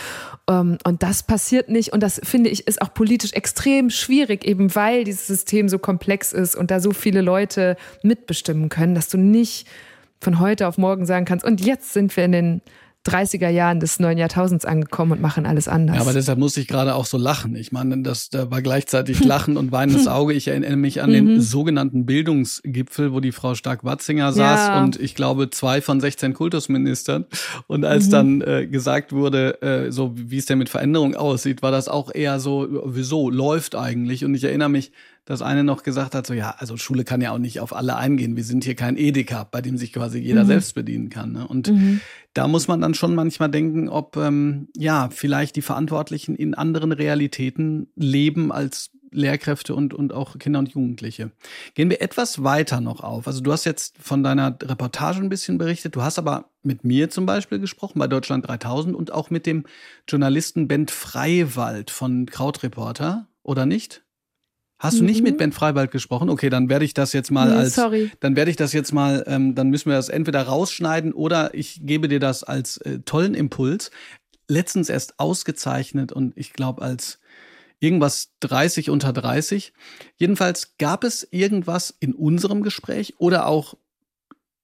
[0.49, 1.93] Ähm, und das passiert nicht.
[1.93, 6.33] Und das finde ich ist auch politisch extrem schwierig, eben weil dieses System so komplex
[6.33, 9.67] ist und da so viele Leute mitbestimmen können, dass du nicht
[10.19, 12.61] von heute auf morgen sagen kannst, und jetzt sind wir in den
[13.07, 15.95] 30er Jahren des neuen Jahrtausends angekommen und machen alles anders.
[15.95, 17.55] Ja, aber deshalb musste ich gerade auch so lachen.
[17.55, 20.33] Ich meine, das da war gleichzeitig Lachen und weinendes Auge.
[20.33, 21.41] Ich erinnere mich an den mhm.
[21.41, 24.81] sogenannten Bildungsgipfel, wo die Frau Stark-Watzinger saß ja.
[24.81, 27.25] und ich glaube zwei von 16 Kultusministern.
[27.67, 28.11] Und als mhm.
[28.11, 32.13] dann äh, gesagt wurde, äh, so wie es denn mit Veränderung aussieht, war das auch
[32.13, 34.25] eher so, wieso, läuft eigentlich.
[34.25, 34.91] Und ich erinnere mich,
[35.29, 37.95] dass eine noch gesagt hat, so ja, also Schule kann ja auch nicht auf alle
[37.95, 38.35] eingehen.
[38.35, 40.47] Wir sind hier kein Edeka, bei dem sich quasi jeder mhm.
[40.47, 41.33] selbst bedienen kann.
[41.33, 41.47] Ne?
[41.47, 42.01] Und mhm.
[42.33, 46.91] da muss man dann schon manchmal denken, ob ähm, ja vielleicht die Verantwortlichen in anderen
[46.91, 51.29] Realitäten leben als Lehrkräfte und, und auch Kinder und Jugendliche.
[51.75, 53.27] Gehen wir etwas weiter noch auf.
[53.27, 55.95] Also du hast jetzt von deiner Reportage ein bisschen berichtet.
[55.95, 59.65] Du hast aber mit mir zum Beispiel gesprochen bei Deutschland 3000 und auch mit dem
[60.07, 64.03] Journalisten Bent Freiwald von Krautreporter, oder nicht?
[64.79, 65.37] Hast du nicht mit mhm.
[65.37, 66.29] Ben Freiwald gesprochen?
[66.29, 67.75] Okay, dann werde ich das jetzt mal nee, als.
[67.75, 68.11] Sorry.
[68.21, 71.81] Dann werde ich das jetzt mal, ähm, dann müssen wir das entweder rausschneiden oder ich
[71.83, 73.91] gebe dir das als äh, tollen Impuls.
[74.47, 77.19] Letztens erst ausgezeichnet und ich glaube als
[77.81, 79.73] irgendwas 30 unter 30.
[80.17, 83.75] Jedenfalls gab es irgendwas in unserem Gespräch oder auch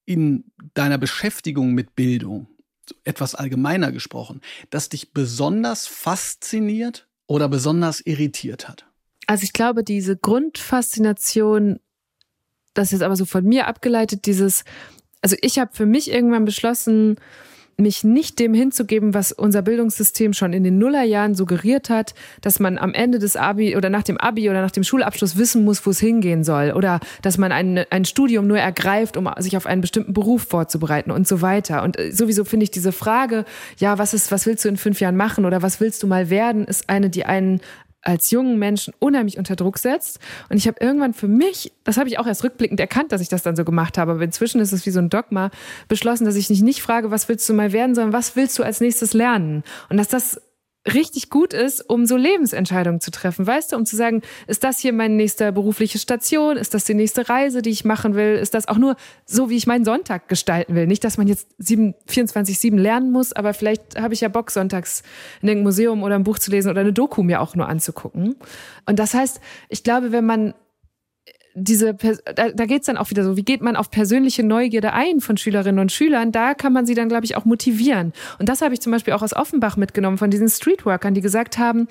[0.06, 2.48] in deiner Beschäftigung mit Bildung,
[3.04, 8.86] etwas allgemeiner gesprochen, das dich besonders fasziniert oder besonders irritiert hat?
[9.28, 11.80] Also ich glaube, diese Grundfaszination,
[12.74, 14.64] das ist aber so von mir abgeleitet, dieses,
[15.22, 17.18] also ich habe für mich irgendwann beschlossen,
[17.78, 22.78] mich nicht dem hinzugeben, was unser Bildungssystem schon in den Nullerjahren suggeriert hat, dass man
[22.78, 25.90] am Ende des Abi oder nach dem Abi oder nach dem Schulabschluss wissen muss, wo
[25.90, 29.82] es hingehen soll oder dass man ein, ein Studium nur ergreift, um sich auf einen
[29.82, 31.84] bestimmten Beruf vorzubereiten und so weiter.
[31.84, 33.44] Und äh, sowieso finde ich diese Frage,
[33.78, 36.30] ja, was ist, was willst du in fünf Jahren machen oder was willst du mal
[36.30, 37.60] werden, ist eine, die einen
[38.06, 40.20] als jungen Menschen unheimlich unter Druck setzt.
[40.50, 43.30] Und ich habe irgendwann für mich, das habe ich auch erst rückblickend erkannt, dass ich
[43.30, 45.50] das dann so gemacht habe, aber inzwischen ist es wie so ein Dogma,
[45.88, 48.64] beschlossen, dass ich mich nicht frage, was willst du mal werden, sondern was willst du
[48.64, 49.64] als nächstes lernen?
[49.90, 50.40] Und dass das
[50.92, 54.80] richtig gut ist, um so Lebensentscheidungen zu treffen, weißt du, um zu sagen, ist das
[54.80, 58.54] hier meine nächste berufliche Station, ist das die nächste Reise, die ich machen will, ist
[58.54, 62.78] das auch nur so, wie ich meinen Sonntag gestalten will, nicht, dass man jetzt 24-7
[62.78, 65.04] lernen muss, aber vielleicht habe ich ja Bock, sonntags
[65.42, 68.36] in einem Museum oder ein Buch zu lesen oder eine Doku mir auch nur anzugucken.
[68.86, 70.54] Und das heißt, ich glaube, wenn man
[71.56, 74.94] diese, da, da geht es dann auch wieder so, wie geht man auf persönliche Neugierde
[74.94, 76.32] ein von Schülerinnen und Schülern?
[76.32, 78.14] Da kann man sie dann, glaube ich, auch motivieren.
[78.40, 81.58] Und das habe ich zum Beispiel auch aus Offenbach mitgenommen von diesen Streetworkern, die gesagt
[81.58, 81.88] haben,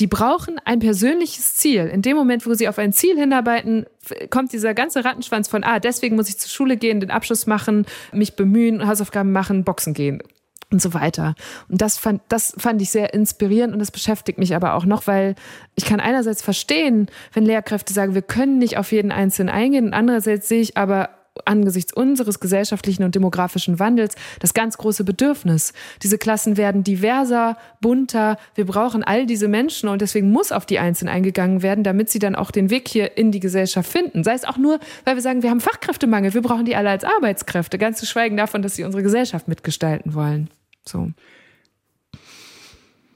[0.00, 1.86] die brauchen ein persönliches Ziel.
[1.86, 3.86] In dem Moment, wo sie auf ein Ziel hinarbeiten,
[4.30, 7.86] kommt dieser ganze Rattenschwanz von, ah, deswegen muss ich zur Schule gehen, den Abschluss machen,
[8.12, 10.22] mich bemühen, Hausaufgaben machen, Boxen gehen
[10.70, 11.34] und so weiter.
[11.68, 15.06] Und das fand, das fand ich sehr inspirierend und das beschäftigt mich aber auch noch,
[15.06, 15.34] weil
[15.76, 19.94] ich kann einerseits verstehen, wenn Lehrkräfte sagen, wir können nicht auf jeden Einzelnen eingehen und
[19.94, 21.10] andererseits sehe ich aber
[21.46, 25.72] angesichts unseres gesellschaftlichen und demografischen Wandels das ganz große Bedürfnis.
[26.02, 28.38] Diese Klassen werden diverser, bunter.
[28.54, 32.18] Wir brauchen all diese Menschen und deswegen muss auf die Einzelnen eingegangen werden, damit sie
[32.18, 34.24] dann auch den Weg hier in die Gesellschaft finden.
[34.24, 37.04] Sei es auch nur, weil wir sagen, wir haben Fachkräftemangel, wir brauchen die alle als
[37.04, 40.50] Arbeitskräfte, ganz zu schweigen davon, dass sie unsere Gesellschaft mitgestalten wollen.
[40.86, 41.10] So.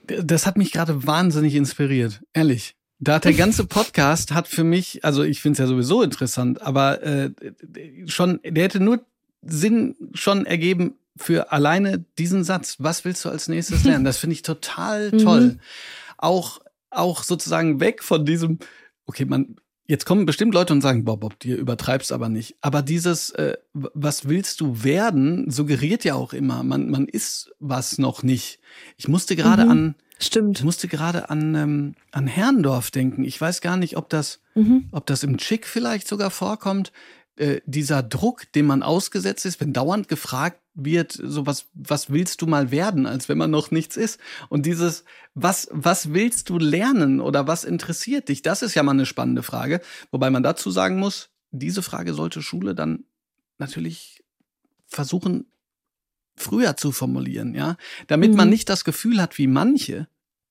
[0.07, 2.75] Das hat mich gerade wahnsinnig inspiriert, ehrlich.
[3.05, 6.63] Da hat der ganze Podcast hat für mich, also ich finde es ja sowieso interessant,
[6.63, 7.31] aber äh,
[8.07, 9.05] schon, der hätte nur
[9.43, 12.77] Sinn schon ergeben für alleine diesen Satz.
[12.79, 14.05] Was willst du als nächstes lernen?
[14.05, 15.41] Das finde ich total toll.
[15.41, 15.61] Mhm.
[16.17, 18.59] Auch auch sozusagen weg von diesem,
[19.07, 22.57] okay, man, Jetzt kommen bestimmt Leute und sagen, Bob, Bob, dir übertreibst aber nicht.
[22.61, 27.99] Aber dieses, äh, was willst du werden, suggeriert ja auch immer, man, man ist was
[27.99, 28.61] noch nicht.
[28.97, 29.71] Ich musste gerade mhm.
[29.71, 30.59] an, Stimmt.
[30.59, 33.25] Ich musste gerade an, ähm, an Herrndorf denken.
[33.25, 34.89] Ich weiß gar nicht, ob das, mhm.
[34.93, 36.93] ob das im Chick vielleicht sogar vorkommt.
[37.37, 42.41] Äh, dieser Druck, dem man ausgesetzt ist, wenn dauernd gefragt wird, so was, was willst
[42.41, 44.21] du mal werden, als wenn man noch nichts ist?
[44.49, 45.05] Und dieses,
[45.35, 48.43] was, was willst du lernen oder was interessiert dich?
[48.43, 49.81] Das ist ja mal eine spannende Frage.
[50.11, 53.05] Wobei man dazu sagen muss, diese Frage sollte Schule dann
[53.59, 54.23] natürlich
[54.87, 55.47] versuchen,
[56.37, 58.37] früher zu formulieren, ja, damit mhm.
[58.37, 60.09] man nicht das Gefühl hat, wie manche,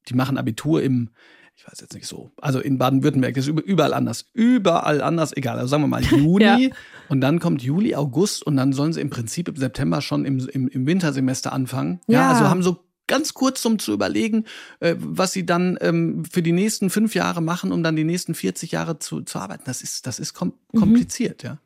[0.08, 1.10] die machen Abitur im,
[1.56, 5.68] ich weiß jetzt nicht so, also in Baden-Württemberg ist überall anders, überall anders, egal, also
[5.68, 6.76] sagen wir mal Juni ja.
[7.10, 10.40] und dann kommt Juli, August und dann sollen sie im Prinzip im September schon im,
[10.50, 12.00] im, im Wintersemester anfangen.
[12.08, 12.22] Ja.
[12.22, 14.46] ja, also haben so ganz kurz, um zu überlegen,
[14.80, 18.34] äh, was sie dann ähm, für die nächsten fünf Jahre machen, um dann die nächsten
[18.34, 19.64] 40 Jahre zu, zu arbeiten.
[19.66, 20.80] Das ist, das ist kom mhm.
[20.80, 21.58] kompliziert, ja.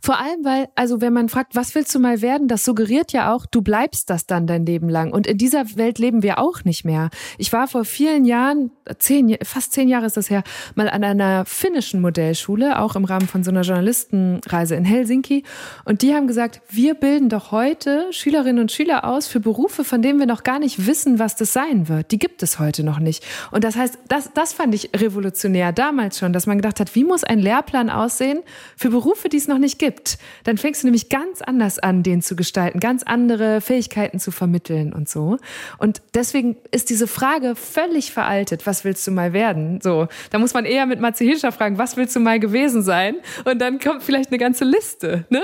[0.00, 3.32] Vor allem, weil, also wenn man fragt, was willst du mal werden, das suggeriert ja
[3.32, 5.12] auch, du bleibst das dann dein Leben lang.
[5.12, 7.10] Und in dieser Welt leben wir auch nicht mehr.
[7.38, 10.42] Ich war vor vielen Jahren, zehn, fast zehn Jahre ist das her,
[10.74, 15.44] mal an einer finnischen Modellschule, auch im Rahmen von so einer Journalistenreise in Helsinki.
[15.84, 20.02] Und die haben gesagt, wir bilden doch heute Schülerinnen und Schüler aus für Berufe, von
[20.02, 22.10] denen wir noch gar nicht wissen, was das sein wird.
[22.10, 23.24] Die gibt es heute noch nicht.
[23.50, 27.04] Und das heißt, das, das fand ich revolutionär damals schon, dass man gedacht hat, wie
[27.04, 28.40] muss ein Lehrplan aussehen
[28.76, 32.20] für Berufe, die es noch nicht gibt, dann fängst du nämlich ganz anders an, den
[32.20, 35.38] zu gestalten, ganz andere Fähigkeiten zu vermitteln und so.
[35.78, 38.66] Und deswegen ist diese Frage völlig veraltet.
[38.66, 39.80] Was willst du mal werden?
[39.82, 43.16] So, da muss man eher mit Matze Hilscher fragen, was willst du mal gewesen sein?
[43.44, 45.24] Und dann kommt vielleicht eine ganze Liste.
[45.30, 45.42] Ne?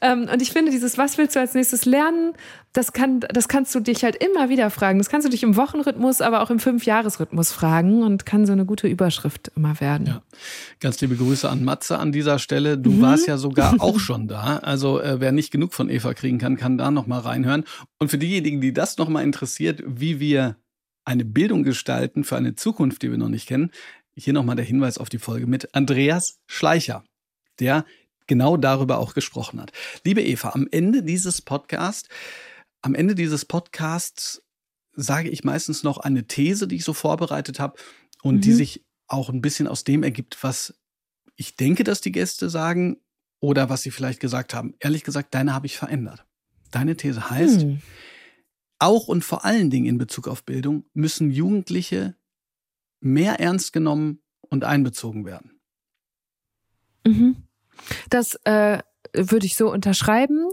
[0.00, 2.32] Ähm, und ich finde dieses, was willst du als nächstes lernen?
[2.72, 4.98] Das, kann, das kannst du dich halt immer wieder fragen.
[4.98, 8.66] Das kannst du dich im Wochenrhythmus, aber auch im Fünfjahresrhythmus fragen und kann so eine
[8.66, 10.06] gute Überschrift immer werden.
[10.06, 10.22] Ja.
[10.80, 12.78] Ganz liebe Grüße an Matze an dieser Stelle.
[12.78, 13.02] Du mhm.
[13.02, 14.58] warst ja sogar auch schon da.
[14.58, 17.64] Also äh, wer nicht genug von Eva kriegen kann, kann da nochmal reinhören.
[17.98, 20.56] Und für diejenigen, die das nochmal interessiert, wie wir
[21.04, 23.70] eine Bildung gestalten für eine Zukunft, die wir noch nicht kennen,
[24.14, 27.04] hier nochmal der Hinweis auf die Folge mit Andreas Schleicher,
[27.60, 27.84] der
[28.26, 29.72] genau darüber auch gesprochen hat.
[30.04, 32.08] Liebe Eva, am Ende dieses Podcasts
[32.82, 34.42] am Ende dieses Podcasts
[34.92, 37.78] sage ich meistens noch eine These, die ich so vorbereitet habe
[38.22, 38.40] und mhm.
[38.40, 40.78] die sich auch ein bisschen aus dem ergibt, was
[41.36, 43.00] ich denke, dass die Gäste sagen
[43.40, 44.74] oder was sie vielleicht gesagt haben.
[44.80, 46.26] Ehrlich gesagt, deine habe ich verändert.
[46.72, 47.80] Deine These heißt, mhm.
[48.78, 52.16] auch und vor allen Dingen in Bezug auf Bildung müssen Jugendliche
[53.00, 55.60] mehr ernst genommen und einbezogen werden.
[57.06, 57.36] Mhm.
[58.10, 58.80] Das äh,
[59.14, 60.48] würde ich so unterschreiben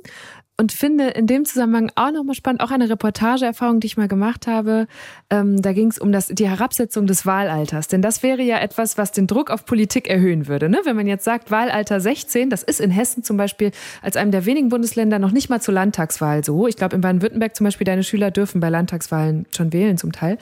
[0.58, 4.48] und finde in dem Zusammenhang auch nochmal spannend, auch eine Reportageerfahrung, die ich mal gemacht
[4.48, 4.88] habe.
[5.30, 7.88] Ähm, da ging es um das, die Herabsetzung des Wahlalters.
[7.88, 10.70] Denn das wäre ja etwas, was den Druck auf Politik erhöhen würde.
[10.70, 10.80] Ne?
[10.86, 14.46] Wenn man jetzt sagt, Wahlalter 16, das ist in Hessen zum Beispiel als einem der
[14.46, 16.68] wenigen Bundesländer noch nicht mal zur Landtagswahl so.
[16.68, 20.38] Ich glaube, in Baden-Württemberg zum Beispiel, deine Schüler dürfen bei Landtagswahlen schon wählen zum Teil.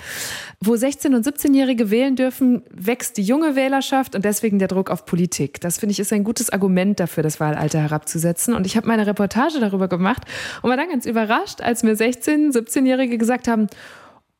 [0.61, 5.07] Wo 16- und 17-Jährige wählen dürfen, wächst die junge Wählerschaft und deswegen der Druck auf
[5.07, 5.59] Politik.
[5.61, 8.53] Das finde ich ist ein gutes Argument dafür, das Wahlalter herabzusetzen.
[8.53, 10.24] Und ich habe meine Reportage darüber gemacht, gemacht
[10.62, 13.68] und war dann ganz überrascht, als mir 16-, 17-Jährige gesagt haben,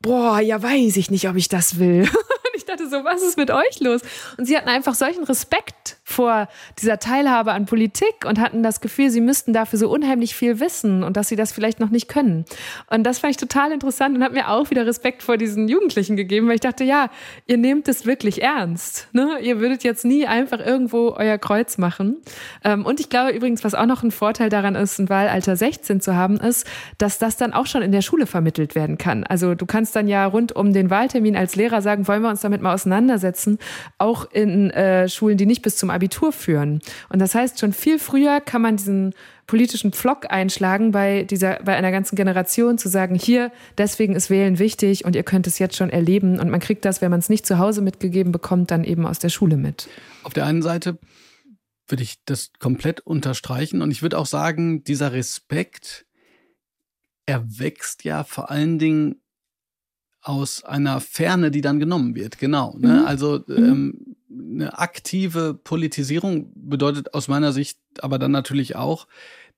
[0.00, 2.08] boah, ja, weiß ich nicht, ob ich das will.
[2.74, 4.02] dachte so, was ist mit euch los?
[4.36, 6.48] Und sie hatten einfach solchen Respekt vor
[6.80, 11.02] dieser Teilhabe an Politik und hatten das Gefühl, sie müssten dafür so unheimlich viel wissen
[11.02, 12.44] und dass sie das vielleicht noch nicht können.
[12.90, 16.16] Und das fand ich total interessant und hat mir auch wieder Respekt vor diesen Jugendlichen
[16.16, 17.10] gegeben, weil ich dachte, ja,
[17.46, 19.08] ihr nehmt es wirklich ernst.
[19.12, 19.38] Ne?
[19.40, 22.18] Ihr würdet jetzt nie einfach irgendwo euer Kreuz machen.
[22.62, 26.00] Ähm, und ich glaube übrigens, was auch noch ein Vorteil daran ist, ein Wahlalter 16
[26.00, 26.66] zu haben, ist,
[26.98, 29.24] dass das dann auch schon in der Schule vermittelt werden kann.
[29.24, 32.40] Also du kannst dann ja rund um den Wahltermin als Lehrer sagen, wollen wir uns
[32.40, 33.58] damit mal auseinandersetzen,
[33.98, 36.80] auch in äh, Schulen, die nicht bis zum Abitur führen.
[37.08, 39.14] Und das heißt, schon viel früher kann man diesen
[39.46, 44.58] politischen Pflock einschlagen bei dieser, bei einer ganzen Generation zu sagen, hier, deswegen ist Wählen
[44.58, 46.40] wichtig und ihr könnt es jetzt schon erleben.
[46.40, 49.18] Und man kriegt das, wenn man es nicht zu Hause mitgegeben bekommt, dann eben aus
[49.18, 49.88] der Schule mit.
[50.22, 50.98] Auf der einen Seite
[51.88, 56.06] würde ich das komplett unterstreichen und ich würde auch sagen, dieser Respekt
[57.26, 59.20] erwächst ja vor allen Dingen
[60.24, 62.38] aus einer Ferne, die dann genommen wird.
[62.38, 62.76] Genau.
[62.78, 63.00] Ne?
[63.00, 63.06] Mhm.
[63.06, 63.56] Also mhm.
[63.56, 69.06] ähm, eine aktive Politisierung bedeutet aus meiner Sicht aber dann natürlich auch,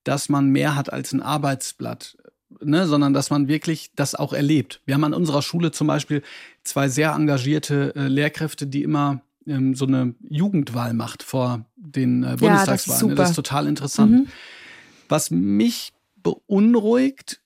[0.04, 2.16] dass man mehr hat als ein Arbeitsblatt,
[2.60, 2.86] ne?
[2.86, 4.80] sondern dass man wirklich das auch erlebt.
[4.84, 6.22] Wir haben an unserer Schule zum Beispiel
[6.64, 12.36] zwei sehr engagierte äh, Lehrkräfte, die immer ähm, so eine Jugendwahl macht vor den äh,
[12.38, 12.66] Bundestagswahlen.
[12.66, 13.14] Ja, das, ist ne?
[13.14, 14.12] das ist total interessant.
[14.12, 14.26] Mhm.
[15.08, 17.40] Was mich beunruhigt,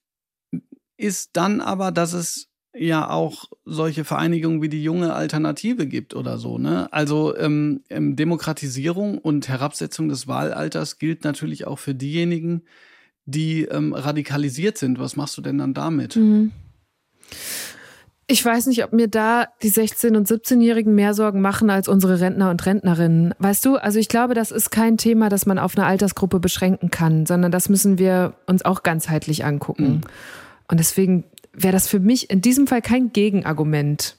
[0.97, 6.39] ist dann aber, dass es ja auch solche Vereinigungen wie die junge Alternative gibt oder
[6.39, 6.59] so.
[6.59, 6.93] Ne?
[6.93, 12.63] Also ähm, ähm, Demokratisierung und Herabsetzung des Wahlalters gilt natürlich auch für diejenigen,
[13.27, 14.99] die ähm, radikalisiert sind.
[14.99, 16.17] Was machst du denn dann damit?
[16.17, 16.53] Mhm.
[18.27, 22.21] Ich weiß nicht, ob mir da die 16- und 17-Jährigen mehr Sorgen machen als unsere
[22.21, 23.35] Rentner und Rentnerinnen.
[23.41, 26.93] Weißt du, also ich glaube, das ist kein Thema, das man auf eine Altersgruppe beschränken
[26.93, 29.89] kann, sondern das müssen wir uns auch ganzheitlich angucken.
[29.89, 30.01] Mhm.
[30.69, 34.17] Und deswegen wäre das für mich in diesem Fall kein Gegenargument.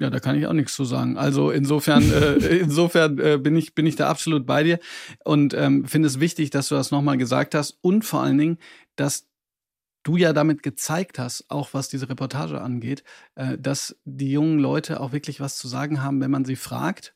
[0.00, 1.16] Ja, da kann ich auch nichts zu sagen.
[1.16, 4.78] Also insofern, äh, insofern äh, bin ich bin ich da absolut bei dir
[5.24, 8.58] und ähm, finde es wichtig, dass du das nochmal gesagt hast und vor allen Dingen,
[8.96, 9.26] dass
[10.02, 13.04] du ja damit gezeigt hast, auch was diese Reportage angeht,
[13.36, 17.14] äh, dass die jungen Leute auch wirklich was zu sagen haben, wenn man sie fragt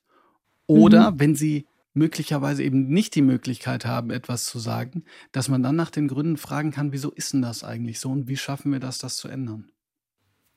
[0.67, 1.21] oder mhm.
[1.21, 5.91] wenn sie möglicherweise eben nicht die Möglichkeit haben, etwas zu sagen, dass man dann nach
[5.91, 8.99] den Gründen fragen kann, wieso ist denn das eigentlich so und wie schaffen wir das,
[8.99, 9.71] das zu ändern?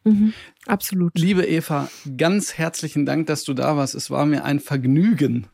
[0.04, 0.34] Mhm,
[0.68, 1.18] absolut.
[1.18, 3.96] Liebe Eva, ganz herzlichen Dank, dass du da warst.
[3.96, 5.48] Es war mir ein Vergnügen.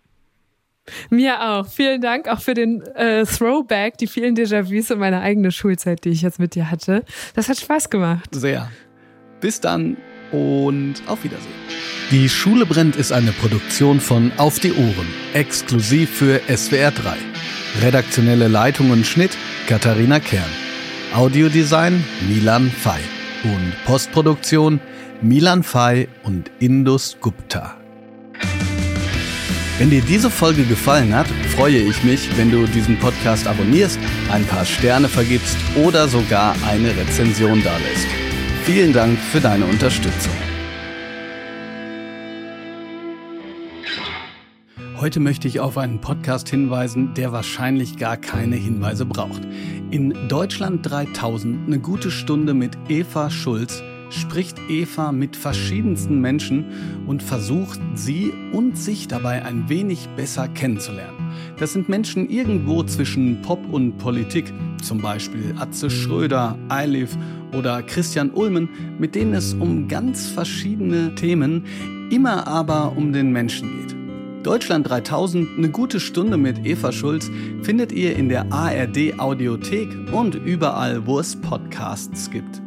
[1.11, 1.67] Mir auch.
[1.67, 6.09] Vielen Dank auch für den äh, Throwback, die vielen Déjà-vus und meine eigene Schulzeit, die
[6.09, 7.03] ich jetzt mit dir hatte.
[7.35, 8.29] Das hat Spaß gemacht.
[8.31, 8.71] Sehr.
[9.39, 9.97] Bis dann
[10.31, 11.53] und auf Wiedersehen.
[12.11, 17.13] Die Schule brennt ist eine Produktion von Auf die Ohren, exklusiv für SWR 3.
[17.81, 20.49] Redaktionelle Leitung und Schnitt Katharina Kern.
[21.13, 22.99] Audiodesign Milan Fay
[23.43, 24.79] und Postproduktion
[25.21, 27.77] Milan Fay und Indus Gupta.
[29.77, 33.99] Wenn dir diese Folge gefallen hat, freue ich mich, wenn du diesen Podcast abonnierst,
[34.31, 38.28] ein paar Sterne vergibst oder sogar eine Rezension dalässt.
[38.71, 40.31] Vielen Dank für deine Unterstützung.
[44.97, 49.41] Heute möchte ich auf einen Podcast hinweisen, der wahrscheinlich gar keine Hinweise braucht.
[49.89, 57.23] In Deutschland 3000 eine gute Stunde mit Eva Schulz spricht Eva mit verschiedensten Menschen und
[57.23, 61.18] versucht sie und sich dabei ein wenig besser kennenzulernen.
[61.59, 67.17] Das sind Menschen irgendwo zwischen Pop und Politik, zum Beispiel Atze Schröder, Eilif
[67.57, 71.65] oder Christian Ulmen, mit denen es um ganz verschiedene Themen,
[72.11, 73.95] immer aber um den Menschen geht.
[74.43, 77.29] Deutschland 3000, eine gute Stunde mit Eva Schulz,
[77.61, 82.61] findet ihr in der ARD Audiothek und überall, wo es Podcasts gibt.